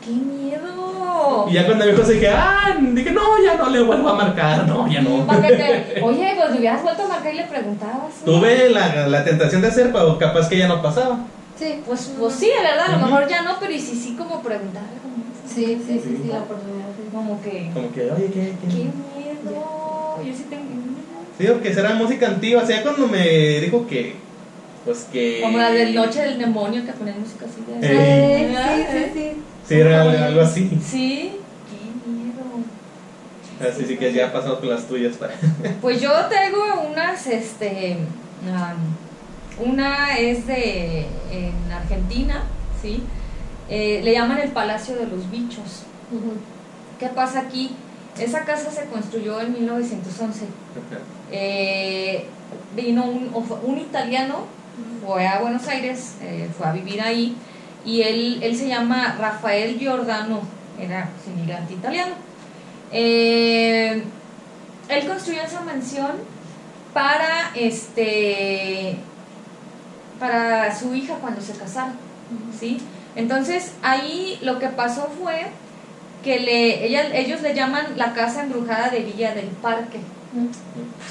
[0.04, 1.46] ¡Qué miedo!
[1.50, 4.16] Y ya cuando me dijo, así dije, ah, dije, no, ya no le vuelvo a
[4.16, 5.26] marcar, no, ya no.
[5.42, 8.14] Te- Oye, pues le hubieras vuelto a marcar y le preguntabas.
[8.26, 8.34] ¿no?
[8.34, 11.20] Tuve la, la tentación de hacer, pero capaz que ya no pasaba.
[11.58, 14.16] Sí, Pues, pues sí, de verdad, a lo mejor ya no, pero y sí, sí,
[14.16, 14.84] como preguntar.
[15.02, 16.30] como- sí, sí, sí, Sí.
[16.30, 16.88] la oportunidad.
[16.98, 17.10] sí.
[17.12, 17.70] Como que.
[17.74, 18.56] Como que, oye, ¿qué?
[18.62, 18.76] ¡Qué qué?
[18.76, 20.20] miedo!
[20.26, 20.64] Yo sí tengo.
[21.38, 22.64] Sí, porque será música antigua.
[22.64, 24.16] O sea, cuando me dijo que,
[24.86, 25.42] pues que.
[25.42, 27.88] Como la del Noche del Demonio que ponen música así de.
[27.88, 28.56] Ey.
[28.56, 29.32] Sí, sí, sí,
[29.68, 29.74] sí.
[29.76, 30.70] Era algo, algo así.
[30.84, 31.32] Sí,
[31.70, 33.72] qué miedo.
[33.72, 35.16] Así sí que ya ha pasado con las tuyas.
[35.18, 35.34] Para...
[35.82, 37.98] Pues yo tengo unas, este,
[38.54, 38.78] am,
[39.60, 42.44] una es de en Argentina,
[42.82, 43.04] ¿sí?
[43.70, 45.84] Eh, le llaman el Palacio de los Bichos.
[47.00, 47.72] ¿Qué pasa aquí?
[48.20, 50.46] Esa casa se construyó en 1911.
[51.32, 52.26] Eh,
[52.76, 53.32] vino un,
[53.64, 54.46] un italiano,
[55.06, 57.36] fue a Buenos Aires, eh, fue a vivir ahí,
[57.86, 60.42] y él, él se llama Rafael Giordano,
[60.80, 62.16] era inmigrante italiano.
[62.92, 64.04] Eh,
[64.90, 66.12] él construyó esa mansión
[66.94, 68.98] para este
[70.24, 71.96] para su hija cuando se casaron,
[72.58, 72.78] ¿sí?
[73.14, 75.48] Entonces ahí lo que pasó fue
[76.24, 80.00] que le, ella, ellos le llaman la casa embrujada de Villa del Parque,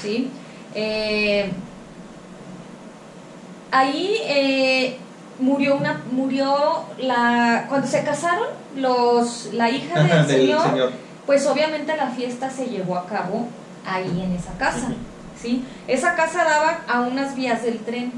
[0.01, 0.31] ¿sí?
[0.73, 1.51] Eh,
[3.69, 4.97] ahí eh,
[5.37, 10.91] murió una murió la cuando se casaron los la hija del, señor, señor.
[11.27, 13.45] pues obviamente la fiesta se llevó a cabo
[13.85, 14.91] ahí en esa casa
[15.39, 18.11] sí esa casa daba a unas vías del tren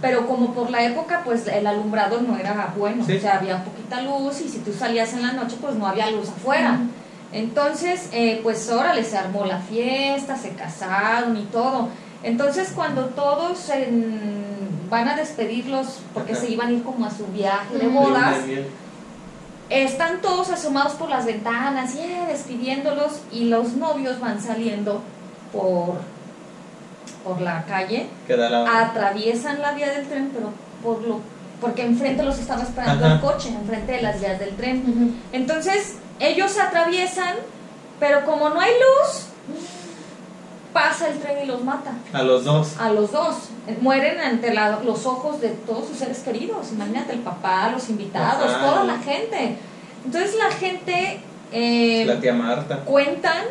[0.00, 3.16] pero como por la época pues el alumbrado no era bueno Sí.
[3.16, 6.10] o sea había poquita luz y si tú salías en la noche pues no había
[6.10, 6.80] luz afuera
[7.32, 11.88] entonces, eh, pues órale, se armó la fiesta, se casaron y todo.
[12.22, 16.40] Entonces, cuando todos en- van a despedirlos, porque Ajá.
[16.42, 18.66] se iban a ir como a su viaje de bodas, Bien, bien.
[19.68, 25.02] están todos asomados por las ventanas, y despidiéndolos, y los novios van saliendo
[25.52, 26.00] por,
[27.26, 30.50] por la calle, la- atraviesan la vía del tren, pero
[30.82, 31.20] por lo
[31.60, 33.14] porque enfrente los estaba esperando Ajá.
[33.14, 35.18] el coche, enfrente de las vías del tren.
[35.32, 37.34] Entonces, ellos se atraviesan,
[37.98, 39.24] pero como no hay luz,
[40.72, 41.92] pasa el tren y los mata.
[42.12, 42.74] a los dos.
[42.78, 43.36] A los dos.
[43.80, 46.72] Mueren ante la- los ojos de todos sus seres queridos.
[46.72, 48.60] Imagínate, el papá, los invitados, Ajá.
[48.66, 49.56] toda la gente.
[50.04, 51.20] Entonces, la gente
[51.52, 52.80] eh, La tía Marta.
[52.84, 53.44] cuentan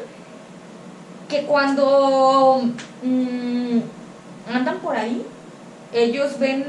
[1.30, 2.62] que cuando
[3.04, 3.78] mm,
[4.54, 5.26] andan por ahí,
[5.94, 6.64] ellos ven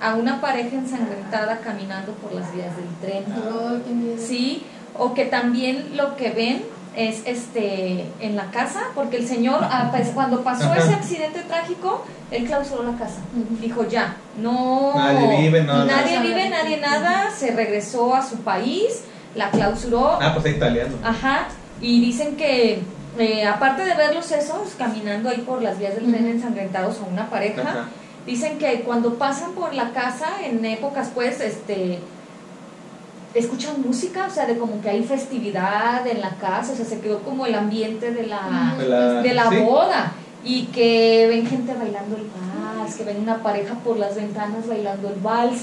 [0.00, 3.24] a una pareja ensangrentada caminando por las vías del tren.
[3.32, 4.16] Ay, qué miedo.
[4.18, 4.64] Sí,
[4.98, 6.62] o que también lo que ven
[6.94, 12.04] es este en la casa, porque el señor ah, pues, cuando pasó ese accidente trágico,
[12.30, 13.20] él clausuró la casa.
[13.60, 16.26] Dijo ya, no Nadie vive, no, nadie nada.
[16.26, 20.94] vive, nadie nada, se regresó a su país, la clausuró, Ah, pues es italiano.
[21.02, 21.46] ajá,
[21.80, 22.82] y dicen que
[23.18, 27.28] eh, aparte de verlos esos caminando ahí por las vías del tren ensangrentados a una
[27.28, 27.88] pareja, Ajá.
[28.26, 31.98] Dicen que cuando pasan por la casa en épocas pues este
[33.34, 37.00] escuchan música, o sea, de como que hay festividad en la casa, o sea, se
[37.00, 39.58] quedó como el ambiente de la De la, de la sí.
[39.58, 40.12] boda
[40.44, 45.08] y que ven gente bailando el vals, que ven una pareja por las ventanas bailando
[45.08, 45.62] el vals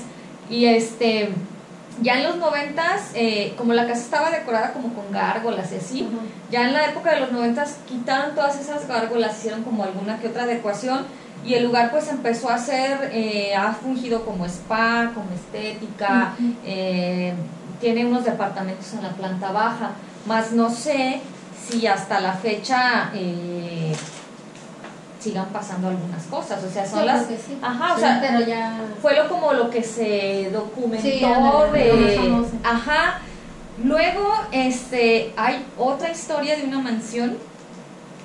[0.49, 1.29] y este
[2.01, 6.07] ya en los noventas, eh, como la casa estaba decorada como con gárgolas y así,
[6.51, 10.27] ya en la época de los noventas quitaron todas esas gárgolas, hicieron como alguna que
[10.27, 11.05] otra adecuación
[11.45, 16.33] y el lugar pues empezó a ser, eh, ha fungido como spa, como estética,
[16.65, 17.33] eh,
[17.79, 19.91] tiene unos departamentos en la planta baja,
[20.25, 21.21] más no sé
[21.67, 23.95] si hasta la fecha eh,
[25.19, 27.25] sigan pasando algunas cosas, o sea, son Yo las...
[27.27, 27.57] sí.
[27.61, 28.79] Ajá, o sea, pero ya.
[29.01, 33.19] fue lo como lo que se documentó Sí, de ajá
[33.83, 37.37] luego este hay otra historia de una mansión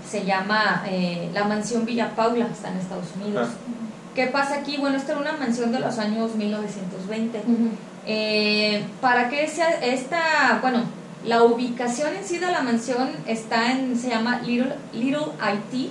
[0.09, 4.15] se llama eh, la mansión Villa Paula está en Estados Unidos Ah.
[4.15, 7.69] qué pasa aquí bueno esta era una mansión de los años 1920 Ujú.
[8.07, 10.83] eh, para que sea esta bueno
[11.25, 15.91] la ubicación en sí de la mansión está en se llama Little Little Haití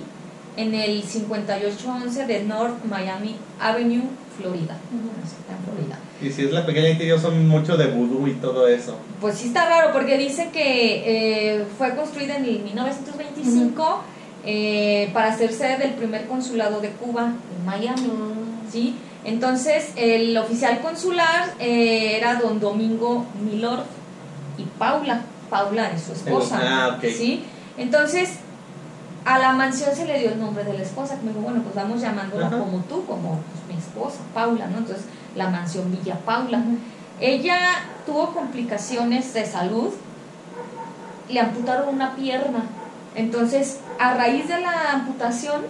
[0.56, 4.02] en el 5811 de North Miami Avenue
[4.36, 4.76] Florida
[6.22, 8.96] Y si es la pequeña ellos son mucho de vudú y todo eso.
[9.20, 14.00] Pues sí está raro porque dice que eh, fue construida en el 1925
[14.44, 18.10] eh, para ser sede del primer consulado de Cuba en Miami,
[18.70, 18.96] ¿sí?
[19.24, 23.84] Entonces el oficial consular eh, era don Domingo Milord
[24.58, 27.04] y Paula, Paula es su esposa, Ah, ok.
[27.10, 27.42] ¿sí?
[27.78, 28.38] Entonces
[29.24, 31.62] a la mansión se le dio el nombre de la esposa, que me dijo, bueno,
[31.62, 32.58] pues vamos llamándola Ajá.
[32.58, 34.78] como tú, como pues, mi esposa, Paula, ¿no?
[34.78, 36.62] Entonces la mansión Villa Paula.
[37.20, 37.56] Ella
[38.06, 39.90] tuvo complicaciones de salud,
[41.28, 42.64] le amputaron una pierna.
[43.14, 45.62] Entonces, a raíz de la amputación,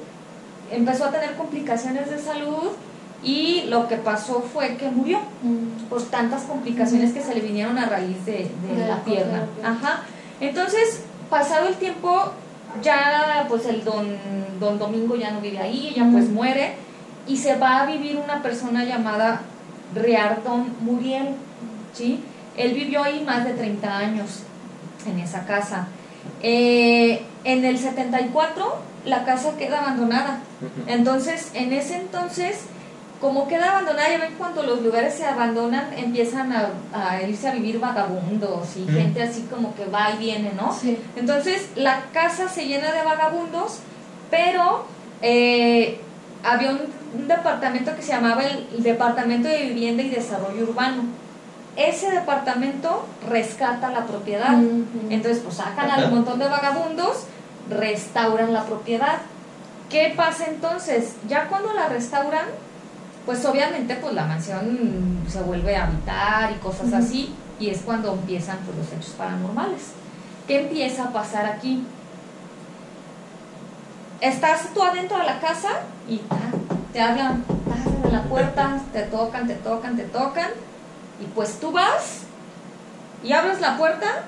[0.71, 2.71] empezó a tener complicaciones de salud
[3.23, 5.89] y lo que pasó fue que murió Mm.
[5.91, 9.45] por tantas complicaciones que se le vinieron a raíz de, de De la la pierna.
[9.55, 9.71] pierna.
[9.79, 10.01] Ajá.
[10.41, 12.33] Entonces, pasado el tiempo,
[12.83, 14.17] ya pues el don,
[14.61, 16.75] don Domingo ya no vive ahí, ella pues muere
[17.27, 19.43] y se va a vivir una persona llamada
[19.95, 21.35] Riardon Muriel,
[21.93, 22.23] ¿sí?
[22.57, 24.43] Él vivió ahí más de 30 años
[25.07, 25.89] en esa casa.
[26.43, 30.41] Eh, en el 74 la casa queda abandonada.
[30.87, 32.65] Entonces, en ese entonces,
[33.25, 37.53] como queda abandonada, ya ven cuando los lugares se abandonan, empiezan a, a irse a
[37.53, 38.89] vivir vagabundos y Mm.
[38.95, 40.71] gente así como que va y viene, ¿no?
[40.79, 40.99] Sí.
[41.17, 43.79] Entonces, la casa se llena de vagabundos,
[44.31, 44.85] pero
[45.23, 46.03] eh,
[46.43, 46.81] había un,
[47.19, 51.05] un departamento que se llamaba el, Departamento de Vivienda y Desarrollo Urbano.
[51.77, 54.53] Ese departamento rescata la propiedad.
[55.09, 57.25] Entonces, pues sacan al montón de vagabundos,
[57.71, 59.17] restauran la propiedad.
[59.89, 61.15] ¿Qué pasa entonces?
[61.27, 62.45] Ya cuando la restauran,
[63.27, 68.13] pues obviamente pues la mansión se vuelve a habitar y cosas así, y es cuando
[68.13, 69.93] empiezan pues, los hechos paranormales.
[70.47, 71.85] ¿Qué empieza a pasar aquí?
[74.21, 75.71] Estás tú adentro de la casa
[76.09, 76.21] y
[76.93, 77.45] te hablan,
[78.03, 80.51] de la puerta, te tocan, te tocan, te tocan,
[81.21, 82.23] y pues tú vas
[83.23, 84.25] y abres la puerta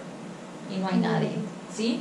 [0.74, 1.32] y no hay nadie,
[1.74, 2.00] ¿sí?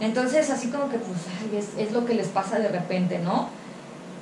[0.00, 3.48] Entonces así como que pues ay, es, es lo que les pasa de repente, ¿no?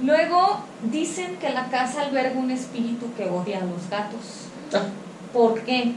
[0.03, 4.21] Luego dicen que la casa alberga un espíritu que odia a los gatos.
[4.75, 4.83] Ah,
[5.33, 5.93] ¿Por qué?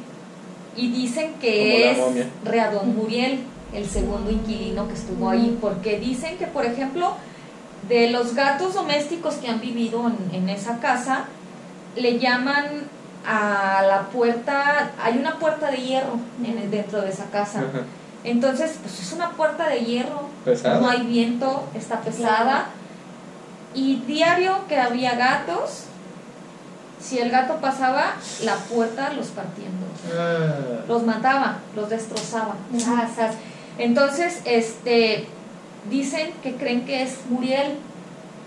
[0.75, 1.97] Y dicen que es.
[2.45, 3.39] Readón Muriel,
[3.73, 7.13] el segundo inquilino que estuvo ahí, porque dicen que, por ejemplo,
[7.89, 11.25] de los gatos domésticos que han vivido en, en esa casa,
[11.95, 12.65] le llaman
[13.27, 17.59] a la puerta, hay una puerta de hierro en el- dentro de esa casa.
[17.59, 17.83] ajá.
[18.23, 20.79] Entonces, pues es una puerta de hierro, Pesada.
[20.79, 22.67] no hay viento, está pesada.
[23.73, 25.83] Y diario que había gatos,
[26.99, 29.85] si el gato pasaba, la puerta los partiendo.
[30.17, 32.55] Ah, Los mataba, los destrozaba.
[32.79, 33.35] Zas.
[33.77, 35.27] Entonces, este,
[35.89, 37.77] dicen que creen que es Muriel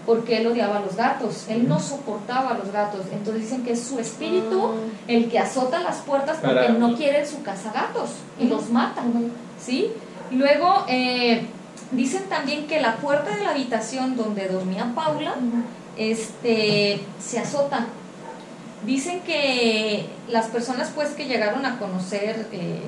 [0.05, 1.45] porque él odiaba a los gatos.
[1.49, 3.03] Él no soportaba a los gatos.
[3.13, 4.73] Entonces dicen que es su espíritu
[5.07, 8.69] el que azota las puertas porque Para- no quiere en su casa gatos y los
[8.71, 9.03] mata.
[9.65, 9.93] ¿sí?
[10.33, 11.47] Luego, eh,
[11.93, 15.35] dicen también que la puerta de la habitación donde dormía Paula,
[15.97, 17.87] este, se azota.
[18.85, 22.81] Dicen que las personas pues que llegaron a conocer, eh,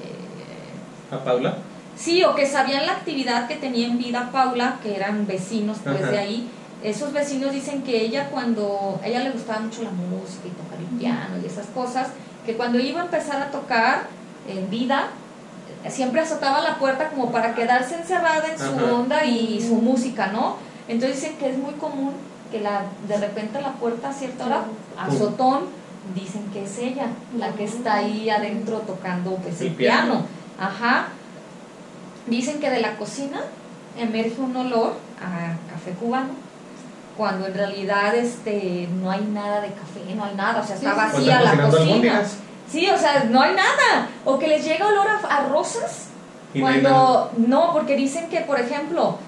[1.11, 1.59] ¿A Paula?
[1.97, 6.03] sí, o que sabían la actividad que tenía en vida Paula, que eran vecinos pues
[6.03, 6.11] Ajá.
[6.11, 6.51] de ahí,
[6.83, 10.79] esos vecinos dicen que ella cuando, a ella le gustaba mucho la música y tocar
[10.79, 12.09] el piano y esas cosas,
[12.45, 14.09] que cuando iba a empezar a tocar
[14.49, 15.09] en vida,
[15.91, 18.95] siempre azotaba la puerta como para quedarse encerrada en su Ajá.
[18.95, 20.57] onda y su música, ¿no?
[20.89, 22.13] Entonces dicen que es muy común
[22.51, 24.65] que la, de repente la puerta a cierta hora,
[24.99, 25.61] azotón,
[26.15, 27.07] dicen que es ella,
[27.39, 30.05] la que está ahí adentro tocando pues, el, El piano.
[30.05, 30.27] piano.
[30.59, 31.09] Ajá.
[32.27, 33.41] Dicen que de la cocina
[33.99, 36.31] emerge un olor a café cubano,
[37.17, 40.95] cuando en realidad este no hay nada de café, no hay nada, o sea, está
[40.95, 41.29] sí, sí.
[41.31, 41.83] Vacía la cocina.
[41.85, 42.37] albóndigas.
[42.71, 44.09] Sí, o sea, no hay nada.
[44.25, 46.07] O que les llega olor a, a rosas.
[46.53, 49.19] Y Cuando, no, porque dicen que, por ejemplo,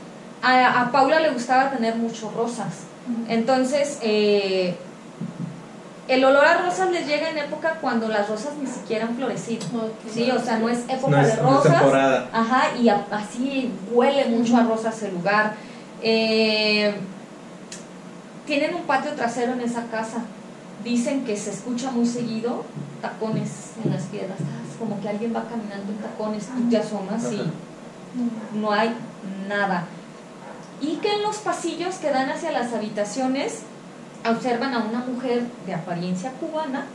[0.42, 2.84] a, a Paula le gustaba tener mucho rosas.
[3.28, 4.76] Entonces, eh,
[6.08, 9.64] el olor a rosas les llega en época cuando las rosas ni siquiera han florecido.
[10.12, 11.78] Sí, o sea, no es época No es, de no es rosas.
[11.80, 12.28] temporada.
[12.32, 15.54] Ajá, y a- así huele mucho a rosas el lugar.
[16.02, 16.94] Eh,
[18.46, 20.18] tienen un patio trasero en esa casa.
[20.84, 22.64] Dicen que se escucha muy seguido
[23.02, 24.38] tacones en las piedras.
[24.78, 28.94] Como que alguien va caminando en tacones, tú te asomas y no hay
[29.48, 29.86] nada.
[30.80, 33.62] Y que en los pasillos que dan hacia las habitaciones
[34.28, 36.86] observan a una mujer de apariencia cubana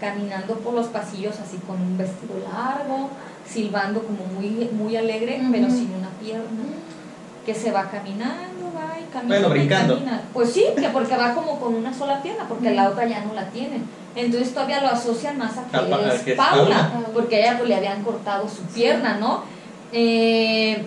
[0.00, 3.10] caminando por los pasillos así con un vestido largo,
[3.46, 6.64] silbando como muy, muy alegre, pero sin una pierna,
[7.48, 9.38] que se va caminando, va y camina.
[9.38, 9.94] Bueno, y brincando.
[9.94, 10.20] camina.
[10.34, 13.32] Pues sí, que porque va como con una sola pierna, porque la otra ya no
[13.32, 13.80] la tiene.
[14.14, 17.08] Entonces todavía lo asocian más a que, A Pa- a es que es Paula, Paula.
[17.14, 19.44] porque a ella pues, le habían cortado su pierna, ¿no?
[19.92, 20.84] Eh,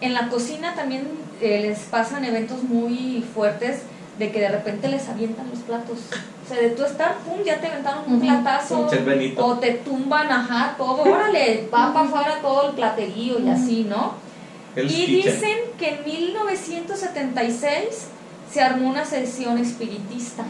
[0.00, 1.06] en la cocina también
[1.42, 3.82] eh, les pasan eventos muy fuertes
[4.18, 5.98] de que de repente les avientan los platos.
[6.44, 8.88] O sea, de tú estar, pum, ya te aventaron un platazo.
[9.36, 11.02] O te tumban, ajá, todo.
[11.02, 14.31] Órale, va para afuera todo el platerío y así, ¿no?
[14.76, 15.34] Y kitchen.
[15.34, 18.06] dicen que en 1976
[18.50, 20.44] se armó una sesión espiritista.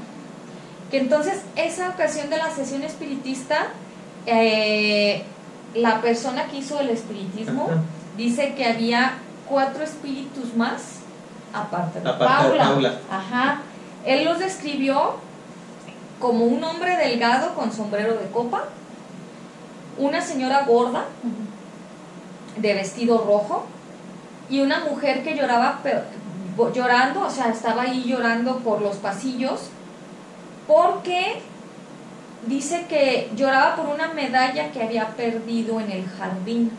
[0.90, 3.68] Que entonces, esa ocasión de la sesión espiritista,
[4.26, 5.24] eh,
[5.74, 7.80] la persona que hizo el espiritismo Ajá.
[8.16, 9.14] dice que había
[9.48, 10.98] cuatro espíritus más,
[11.52, 12.64] aparte de Aparte de Paula.
[12.64, 12.99] Paula.
[13.11, 13.62] Ajá.
[14.05, 15.16] Él los describió
[16.18, 18.64] como un hombre delgado con sombrero de copa,
[19.99, 21.07] una señora gorda
[22.57, 23.66] de vestido rojo
[24.53, 25.80] y una mujer que lloraba
[26.74, 29.70] llorando, o sea, estaba ahí llorando por los pasillos
[30.68, 31.40] porque
[32.46, 36.70] dice que lloraba por una medalla que había perdido en el jardín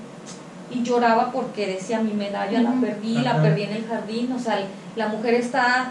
[0.69, 4.59] y lloraba porque decía mi medalla la perdí, la perdí en el jardín, o sea,
[4.95, 5.89] la mujer está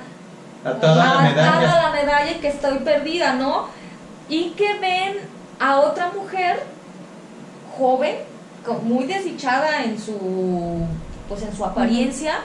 [0.65, 1.59] Atada a la medalla.
[1.59, 3.67] atada la medalla y que estoy perdida, ¿no?
[4.29, 5.17] Y que ven
[5.59, 6.63] a otra mujer
[7.77, 8.19] joven,
[8.85, 10.87] muy desdichada en su,
[11.33, 12.41] pues en su apariencia,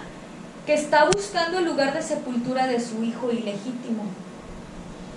[0.66, 4.04] que está buscando el lugar de sepultura de su hijo ilegítimo.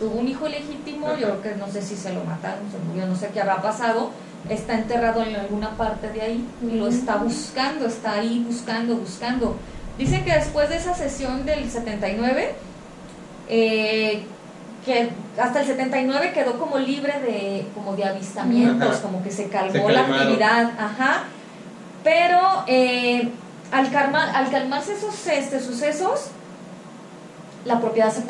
[0.01, 3.07] Tuvo un hijo ilegítimo, yo creo que no sé si se lo mataron, se murió,
[3.07, 4.11] no sé qué habrá pasado,
[4.49, 9.55] está enterrado en alguna parte de ahí y lo está buscando, está ahí buscando, buscando.
[9.97, 12.55] Dicen que después de esa sesión del 79,
[13.49, 14.25] eh,
[14.85, 15.11] que
[15.41, 19.03] hasta el 79 quedó como libre de como de avistamientos, Ajá.
[19.03, 21.25] como que se calmó Se la actividad, ajá.
[22.03, 23.29] Pero eh,
[23.73, 26.27] al, calma- al calmarse esos este, sucesos,
[27.65, 28.23] la propiedad se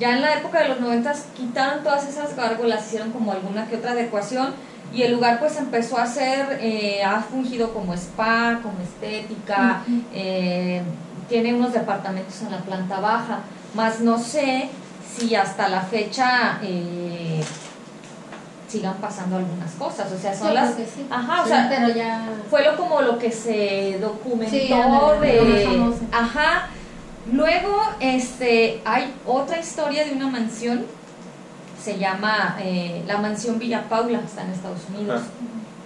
[0.00, 3.76] ya en la época de los 90 quitaron todas esas gárgolas, hicieron como alguna que
[3.76, 4.54] otra adecuación
[4.92, 9.82] y el lugar pues empezó a ser, eh, ha fungido como spa, como estética,
[10.12, 10.82] eh,
[11.28, 13.38] tiene unos departamentos en la planta baja,
[13.74, 14.68] más no sé
[15.16, 17.31] si hasta la fecha eh,
[18.72, 20.74] sigan pasando algunas cosas, o sea, son las...
[20.74, 21.06] sí.
[21.10, 22.28] Ajá, o Sí, sea, pero ya.
[22.50, 26.68] fue lo como lo que se documentó de ajá
[27.32, 30.84] luego este hay otra historia de una mansión
[31.82, 35.30] se llama eh, la mansión Villa Paula está en Estados Unidos Ajá.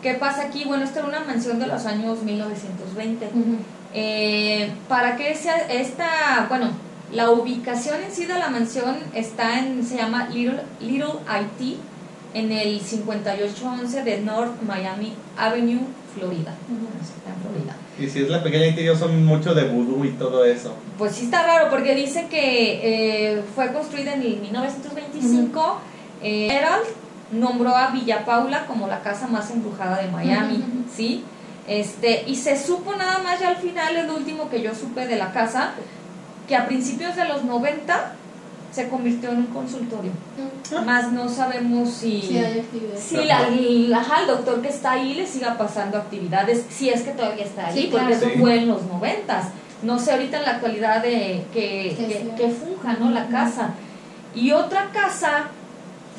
[0.03, 3.57] qué pasa aquí bueno esta era una mansión de los años 1920 Ujú.
[3.95, 6.71] eh, para que sea esta bueno
[7.13, 11.79] la ubicación en sí de la mansión está en se llama Little Little Haití
[12.37, 15.81] en el 5811 de North Miami Avenue
[16.15, 16.55] Florida
[17.99, 20.75] Y si es la pequeña Haití, ellos son mucho de vudú y todo eso.
[20.99, 25.81] Pues sí está raro porque dice que eh, fue construida en el 1925.
[26.23, 26.85] eh, Herald
[27.33, 30.63] nombró a Villa Paula como la casa más embrujada de Miami.
[30.95, 31.25] ¿sí?
[31.67, 35.17] Este, y se supo nada más ya al final, el último que yo supe de
[35.17, 35.73] la casa,
[36.47, 38.13] que a principios de los 90
[38.77, 40.11] se convirtió en un consultorio.
[40.85, 42.21] Más no sabemos si...
[42.21, 42.99] Sí, hay actividad.
[42.99, 47.01] Sí, la, la- ajá, el doctor que está ahí le siga pasando actividades, si es
[47.01, 48.21] que todavía está ahí, Sí, porque claro.
[48.23, 48.39] eso Sí.
[48.39, 49.47] fue en los noventas.
[49.83, 53.09] No sé ahorita en la actualidad de que, funja, ¿no?
[53.13, 53.71] La casa.
[54.35, 55.45] Y otra casa,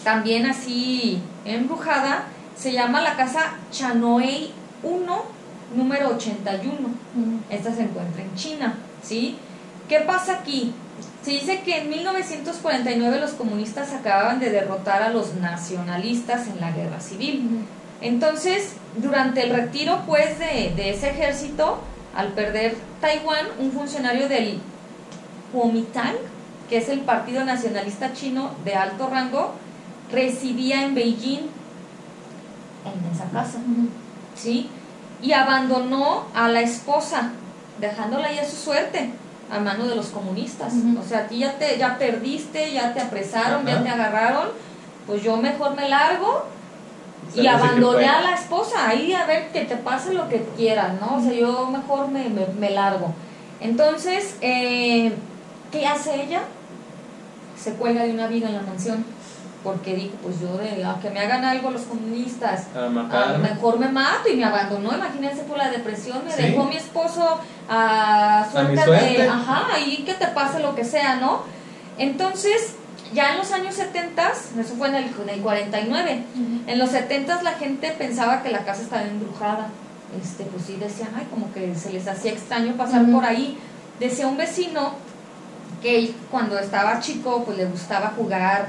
[0.03, 2.23] también así embrujada,
[2.55, 4.49] se llama la casa Chanoei
[4.81, 5.21] 1,
[5.75, 6.73] número 81.
[6.73, 7.39] Ujú.
[7.51, 9.35] Esta se encuentra en China, ¿sí?
[9.87, 10.73] ¿Qué pasa aquí?
[11.23, 16.71] Se dice que en 1949 los comunistas acababan de derrotar a los nacionalistas en la
[16.71, 17.65] guerra civil.
[18.01, 21.79] Entonces, durante el retiro pues de, ese ejército,
[22.15, 24.59] al perder Taiwán, un funcionario del
[25.51, 26.15] Kuomintang,
[26.69, 29.53] que es el Partido Nacionalista Chino de alto rango,
[30.11, 31.39] residía en Beijing,
[32.85, 33.59] en esa casa.
[34.35, 34.69] ¿sí?
[35.21, 37.31] Y abandonó a la esposa,
[37.79, 39.11] dejándola ya a su suerte,
[39.51, 40.73] a mano de los comunistas.
[40.99, 44.49] O sea, aquí ya te ya perdiste, ya te apresaron, ya te agarraron,
[45.05, 46.45] pues yo mejor me largo
[47.35, 51.17] y abandoné a la esposa, ahí a ver que te pase lo que quieras, ¿no?
[51.17, 53.13] O sea, yo mejor me, me, me largo.
[53.59, 55.13] Entonces, eh,
[55.71, 56.41] ¿qué hace ella?
[57.57, 59.03] Se cuelga de una viga en la mansión,
[59.67, 62.89] porque dijo, pues yo de a que me hagan algo los comunistas, A a lo
[62.91, 63.49] matarme.
[63.49, 66.41] mejor me mato y me abandonó, imagínense por la depresión, me Sí.
[66.43, 67.37] dejó mi esposo
[67.69, 69.17] a suerte, mi suerte.
[69.23, 71.41] de, ajá, ahí que te pase lo que sea, ¿no?
[71.97, 72.75] Entonces,
[73.13, 76.43] ya en los años 70, eso fue en el, en el 49, Ujú.
[76.71, 79.67] en los 70 la gente pensaba que la casa estaba embrujada,
[80.21, 83.57] este, pues sí decían, ay, como que se les hacía extraño pasar por ahí.
[83.99, 84.93] Decía un vecino
[85.81, 88.67] que él cuando estaba chico, pues le gustaba jugar,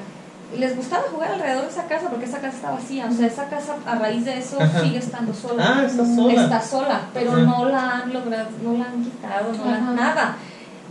[0.56, 3.48] les gustaba jugar alrededor de esa casa porque esa casa está vacía, o sea, esa
[3.48, 4.80] casa a raíz de eso Ajá.
[4.80, 5.76] sigue estando sola.
[5.78, 6.42] Ah, está sola.
[6.42, 7.40] Está sola, pero Ajá.
[7.42, 9.92] no la han logrado, no la han quitado, no la Ajá.
[9.92, 10.36] nada.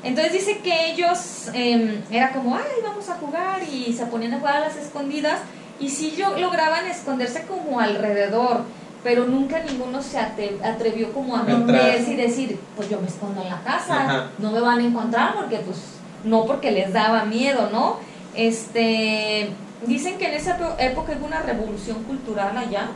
[0.03, 4.39] Entonces dice que ellos eh, era como, ay, vamos a jugar y se ponían a
[4.39, 5.39] jugar a las escondidas
[5.79, 8.63] y sí yo lograban esconderse como alrededor,
[9.03, 13.49] pero nunca ninguno se atrevió como a meterse y decir, pues yo me escondo en
[13.49, 14.27] la casa, Ajá.
[14.37, 15.77] no me van a encontrar porque pues
[16.23, 17.97] no porque les daba miedo, ¿no?
[18.37, 19.49] Este,
[19.87, 22.91] dicen que en esa época hubo una revolución cultural allá.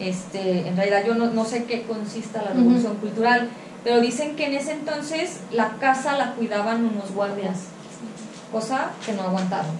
[0.00, 3.48] Este, en realidad yo no, no sé qué consista la revolución cultural,
[3.84, 7.66] pero dicen que en ese entonces la casa la cuidaban unos guardias,
[8.50, 9.70] cosa que no aguantaron.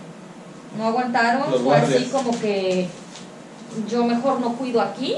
[0.78, 2.88] No aguantaron, Los fue así como que
[3.90, 5.16] yo mejor no cuido aquí,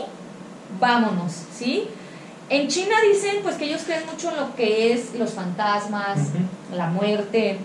[0.81, 1.89] vámonos, ¿sí?
[2.49, 6.21] En China dicen pues que ellos creen mucho en lo que es los fantasmas,
[6.73, 7.59] la muerte,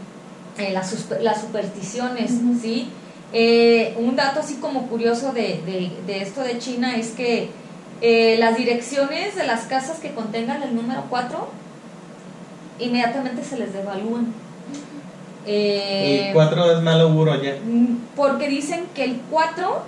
[0.59, 2.31] eh, las, las supersticiones.
[2.61, 2.89] ¿sí?
[3.33, 7.49] Eh, un dato así como curioso de, de- de esto de China es que
[8.01, 11.47] eh, las direcciones de las casas que contengan el número 4
[12.79, 14.33] inmediatamente se les devalúan.
[15.45, 17.55] Eh, Y cuatro es mal auguro ya.
[17.65, 19.81] Mm, Porque dicen que el 4,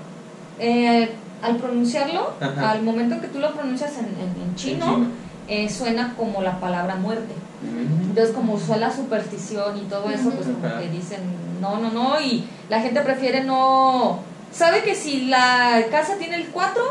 [0.59, 1.11] eh,
[1.41, 2.71] al pronunciarlo, Ajá.
[2.71, 5.07] al momento en que tú lo pronuncias en, en- en chino, chino.
[5.47, 7.33] eh, suena como la palabra muerte.
[7.63, 11.19] Entonces, como suena la superstición y todo eso, pues como que dicen,
[11.61, 14.19] no, no, no, y la gente prefiere no...
[14.51, 16.83] ¿Sabe que si la casa tiene el 4,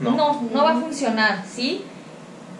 [0.00, 0.10] No.
[0.12, 1.84] no, no va a funcionar, ¿sí?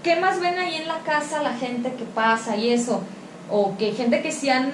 [0.04, 3.02] ¿Qué más ven ahí en la casa la gente que pasa y eso?
[3.50, 4.70] O que gente que sí han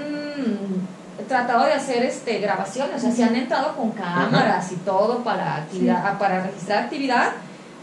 [1.29, 5.57] tratado de hacer este grabaciones, o sea, se han entrado con cámaras y todo para
[5.57, 7.33] actividad, para registrar actividad,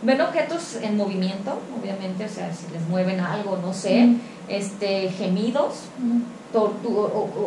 [0.04, 4.10] ven objetos en movimiento, obviamente, o sea, si les mueven algo, no sé,
[4.48, 5.86] este gemidos,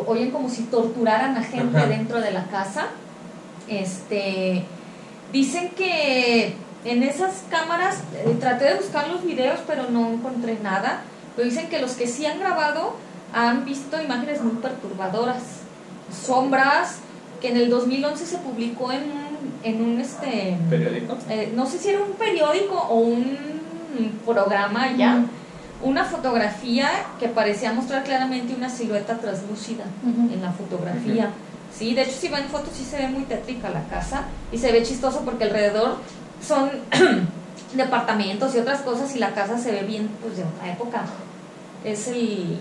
[0.07, 2.87] oyen como si torturaran a gente dentro de la casa.
[3.67, 4.65] Este
[5.31, 6.55] dicen que
[6.85, 11.01] en esas cámaras eh, traté de buscar los videos, pero no encontré nada.
[11.35, 12.95] Pero dicen que los que sí han grabado
[13.33, 15.43] han visto imágenes muy perturbadoras,
[16.25, 16.99] sombras,
[17.41, 19.26] que en el 2011 se publicó en
[19.63, 21.17] en un este, periódico.
[21.29, 23.37] Eh, no sé si era un periódico o un
[24.25, 25.25] programa ya,
[25.81, 26.89] una fotografía
[27.19, 31.31] que parecía mostrar claramente una silueta translúcida en la fotografía.
[31.73, 34.71] Sí, de hecho si ven fotos sí se ve muy tétrica la casa y se
[34.71, 35.97] ve chistoso porque alrededor
[36.45, 36.71] son
[37.75, 41.03] departamentos y otras cosas y la casa se ve bien pues de otra época.
[41.83, 42.57] Es el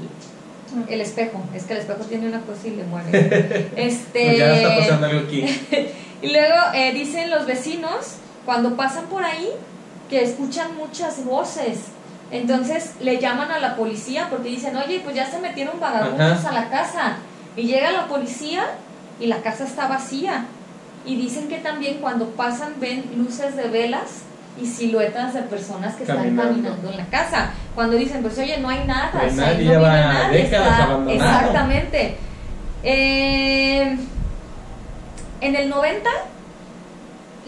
[0.89, 3.71] el espejo, es que el espejo tiene una cosa y le mueve.
[3.77, 5.45] este, ya está pasando algo aquí.
[6.23, 9.49] y luego eh, dicen los vecinos, cuando pasan por ahí,
[10.09, 11.79] que escuchan muchas voces.
[12.31, 16.53] Entonces le llaman a la policía porque dicen, oye, pues ya se metieron vagabundos a
[16.53, 17.19] la casa.
[17.57, 18.65] Y llega la policía
[19.21, 20.47] y la casa está vacía.
[21.05, 24.23] Y dicen que también cuando pasan ven luces de velas
[24.61, 27.53] y siluetas de personas que están caminando en la casa.
[27.77, 32.17] Cuando dicen, pues oye, no hay nada, pues nadie no nadie, está, Exactamente.
[32.83, 33.99] Eh,
[35.43, 36.09] en el 90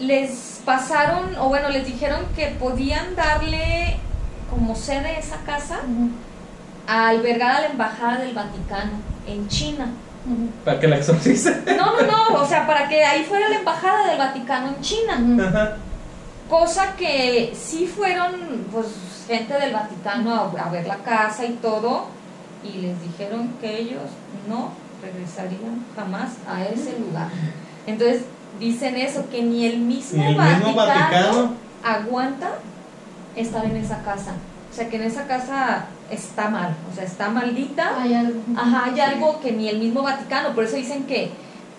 [0.01, 3.97] les pasaron, o bueno, les dijeron que podían darle
[4.51, 5.79] como sede esa casa
[6.85, 8.91] a albergar a la Embajada del Vaticano
[9.25, 9.87] en China.
[10.63, 11.63] Para que la exorcice.
[11.75, 15.75] No, no, no, o sea, para que ahí fuera la Embajada del Vaticano en China.
[16.47, 18.85] Cosa que sí fueron pues
[19.29, 22.07] gente del Vaticano a, ver la casa y todo
[22.63, 24.01] y les dijeron que ellos
[24.49, 24.71] no
[25.03, 27.29] regresarían jamás a ese lugar.
[27.85, 28.23] Entonces
[28.59, 31.53] dicen eso, que ni el mismo, Vaticano,
[31.83, 32.55] aguanta
[33.35, 34.33] estar en esa casa.
[34.71, 38.01] O sea, que en esa casa está mal, o sea, está maldita.
[38.01, 38.41] Hay algo.
[38.57, 41.31] Ajá, hay algo que ni el mismo Vaticano, por eso dicen que,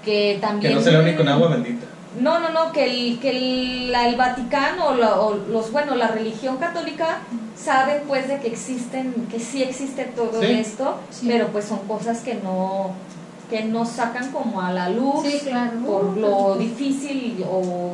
[0.04, 0.72] que también...
[0.72, 1.86] Que no se le con agua bendita.
[2.18, 7.18] No, no, no, que el, que el, Vaticano o, los, bueno, la religión católica
[7.56, 12.34] saben pues de que existen, que sí existe todo esto, pero pues son cosas que
[12.34, 12.90] no,
[13.48, 15.24] que no sacan como a la luz
[15.86, 17.92] por lo difícil o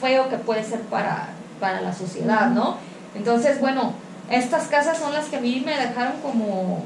[0.00, 1.30] feo que puede ser para,
[1.60, 2.76] para la sociedad, ¿no?
[3.14, 3.94] Entonces, bueno,
[4.30, 6.82] estas casas son las que a mí me dejaron como...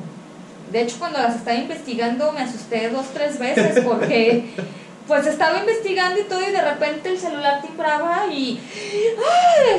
[0.72, 4.54] De hecho, cuando las estaba investigando me asusté dos, tres veces porque
[5.06, 8.58] pues estaba investigando y todo y de repente el celular timbraba y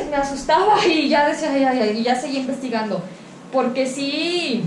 [0.10, 3.02] me asustaba y ya decía, y ya seguía investigando.
[3.52, 4.64] Porque sí,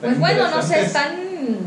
[0.00, 1.12] pues bueno, no sé, están,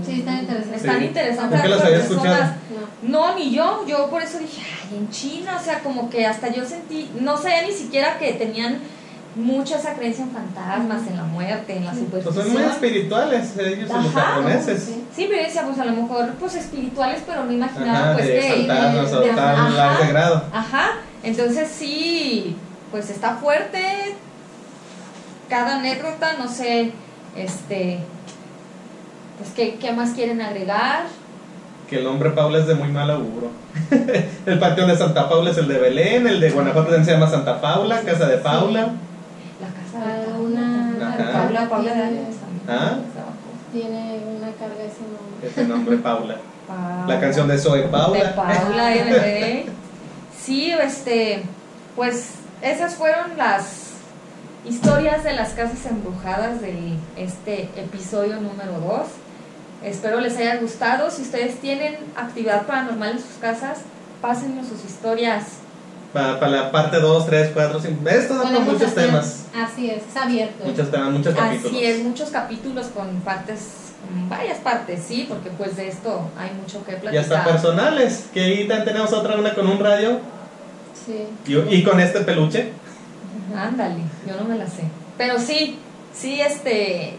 [0.06, 0.82] sí, están interesantes.
[0.82, 1.62] Están interesantes.
[1.62, 2.54] ¿Por qué las había escuchado?
[3.02, 3.36] No.
[3.36, 6.66] ni yo, yo por eso dije, ay, en China, o sea, como que hasta yo
[6.66, 8.80] sentí, no sabía ni siquiera que tenían
[9.36, 12.34] mucha esa creencia en fantasmas, en la muerte, en la superstición.
[12.34, 14.84] Pues son muy espirituales ellos los japoneses.
[15.14, 15.28] Sí.
[15.30, 18.50] pero decía, pues a lo mejor pues espirituales, pero no imaginaba pues de que...
[18.68, 20.44] Fantasmas, de, de, ajá, de grado.
[20.54, 20.92] Ajá,
[21.24, 22.56] entonces sí,
[22.92, 24.16] pues está fuerte
[25.50, 26.92] cada anécdota, no sé,
[27.36, 28.00] este,
[29.38, 31.04] pues qué, qué más quieren agregar.
[31.90, 33.50] Que el nombre Paula es de muy mal auguro.
[34.46, 37.62] el panteón de Santa Paula es el de Belén, el de Guanajuato se llama Santa
[37.62, 38.94] Paula, Casa de Paula.
[39.96, 40.94] Una
[41.34, 41.94] Paula, Paula
[42.68, 42.98] ¿Ah?
[43.72, 45.48] Tiene una carga ese nombre.
[45.48, 46.38] Ese nombre Paula.
[47.08, 48.24] La canción de Zoe Paula.
[48.24, 48.94] De Paula
[50.38, 51.44] Sí, este,
[51.96, 52.32] pues
[52.62, 53.92] esas fueron las
[54.66, 59.08] historias de las casas embrujadas de este episodio número 2.
[59.84, 61.10] Espero les haya gustado.
[61.12, 63.80] Si ustedes tienen actividad paranormal en sus casas,
[64.22, 65.65] pásennos sus historias
[66.16, 68.10] para, la parte 2, 3, 4, 5.
[68.10, 69.46] Esto da muchos temas.
[69.54, 70.64] Así es, es abierto.
[70.66, 71.72] Muchos temas, muchos capítulos.
[71.74, 73.60] Así es, muchos capítulos con partes,
[74.30, 77.14] varias partes, sí, porque pues de esto hay mucho que platicar.
[77.14, 80.20] Y hasta personales, que ahí tenemos otra una con un radio.
[81.06, 81.28] Sí.
[81.46, 82.72] Y, y con este peluche.
[83.56, 84.84] Ándale, yo no me la sé.
[85.18, 85.78] Pero sí,
[86.18, 87.18] sí, este,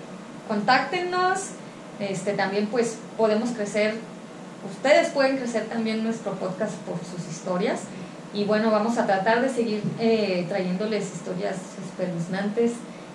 [0.48, 1.40] contáctenos,
[2.00, 3.94] este, también pues podemos crecer,
[4.70, 7.80] ustedes pueden crecer también nuestro podcast por sus historias.
[8.36, 12.72] Y bueno, vamos a tratar de seguir eh, trayéndoles historias espeluznantes.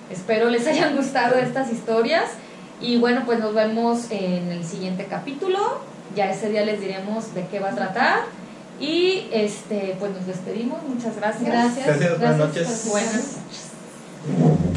[0.09, 2.32] Espero les hayan gustado estas historias.
[2.82, 5.80] Y bueno, pues nos vemos en el siguiente capítulo.
[6.15, 8.22] Ya ese día les diremos de qué va a tratar.
[8.80, 10.82] Y este, pues nos despedimos.
[10.88, 11.45] Muchas gracias.
[11.45, 11.86] Gracias.
[11.86, 12.17] Gracias.
[12.17, 12.88] Buenas noches.
[12.89, 14.70] Buenas noches.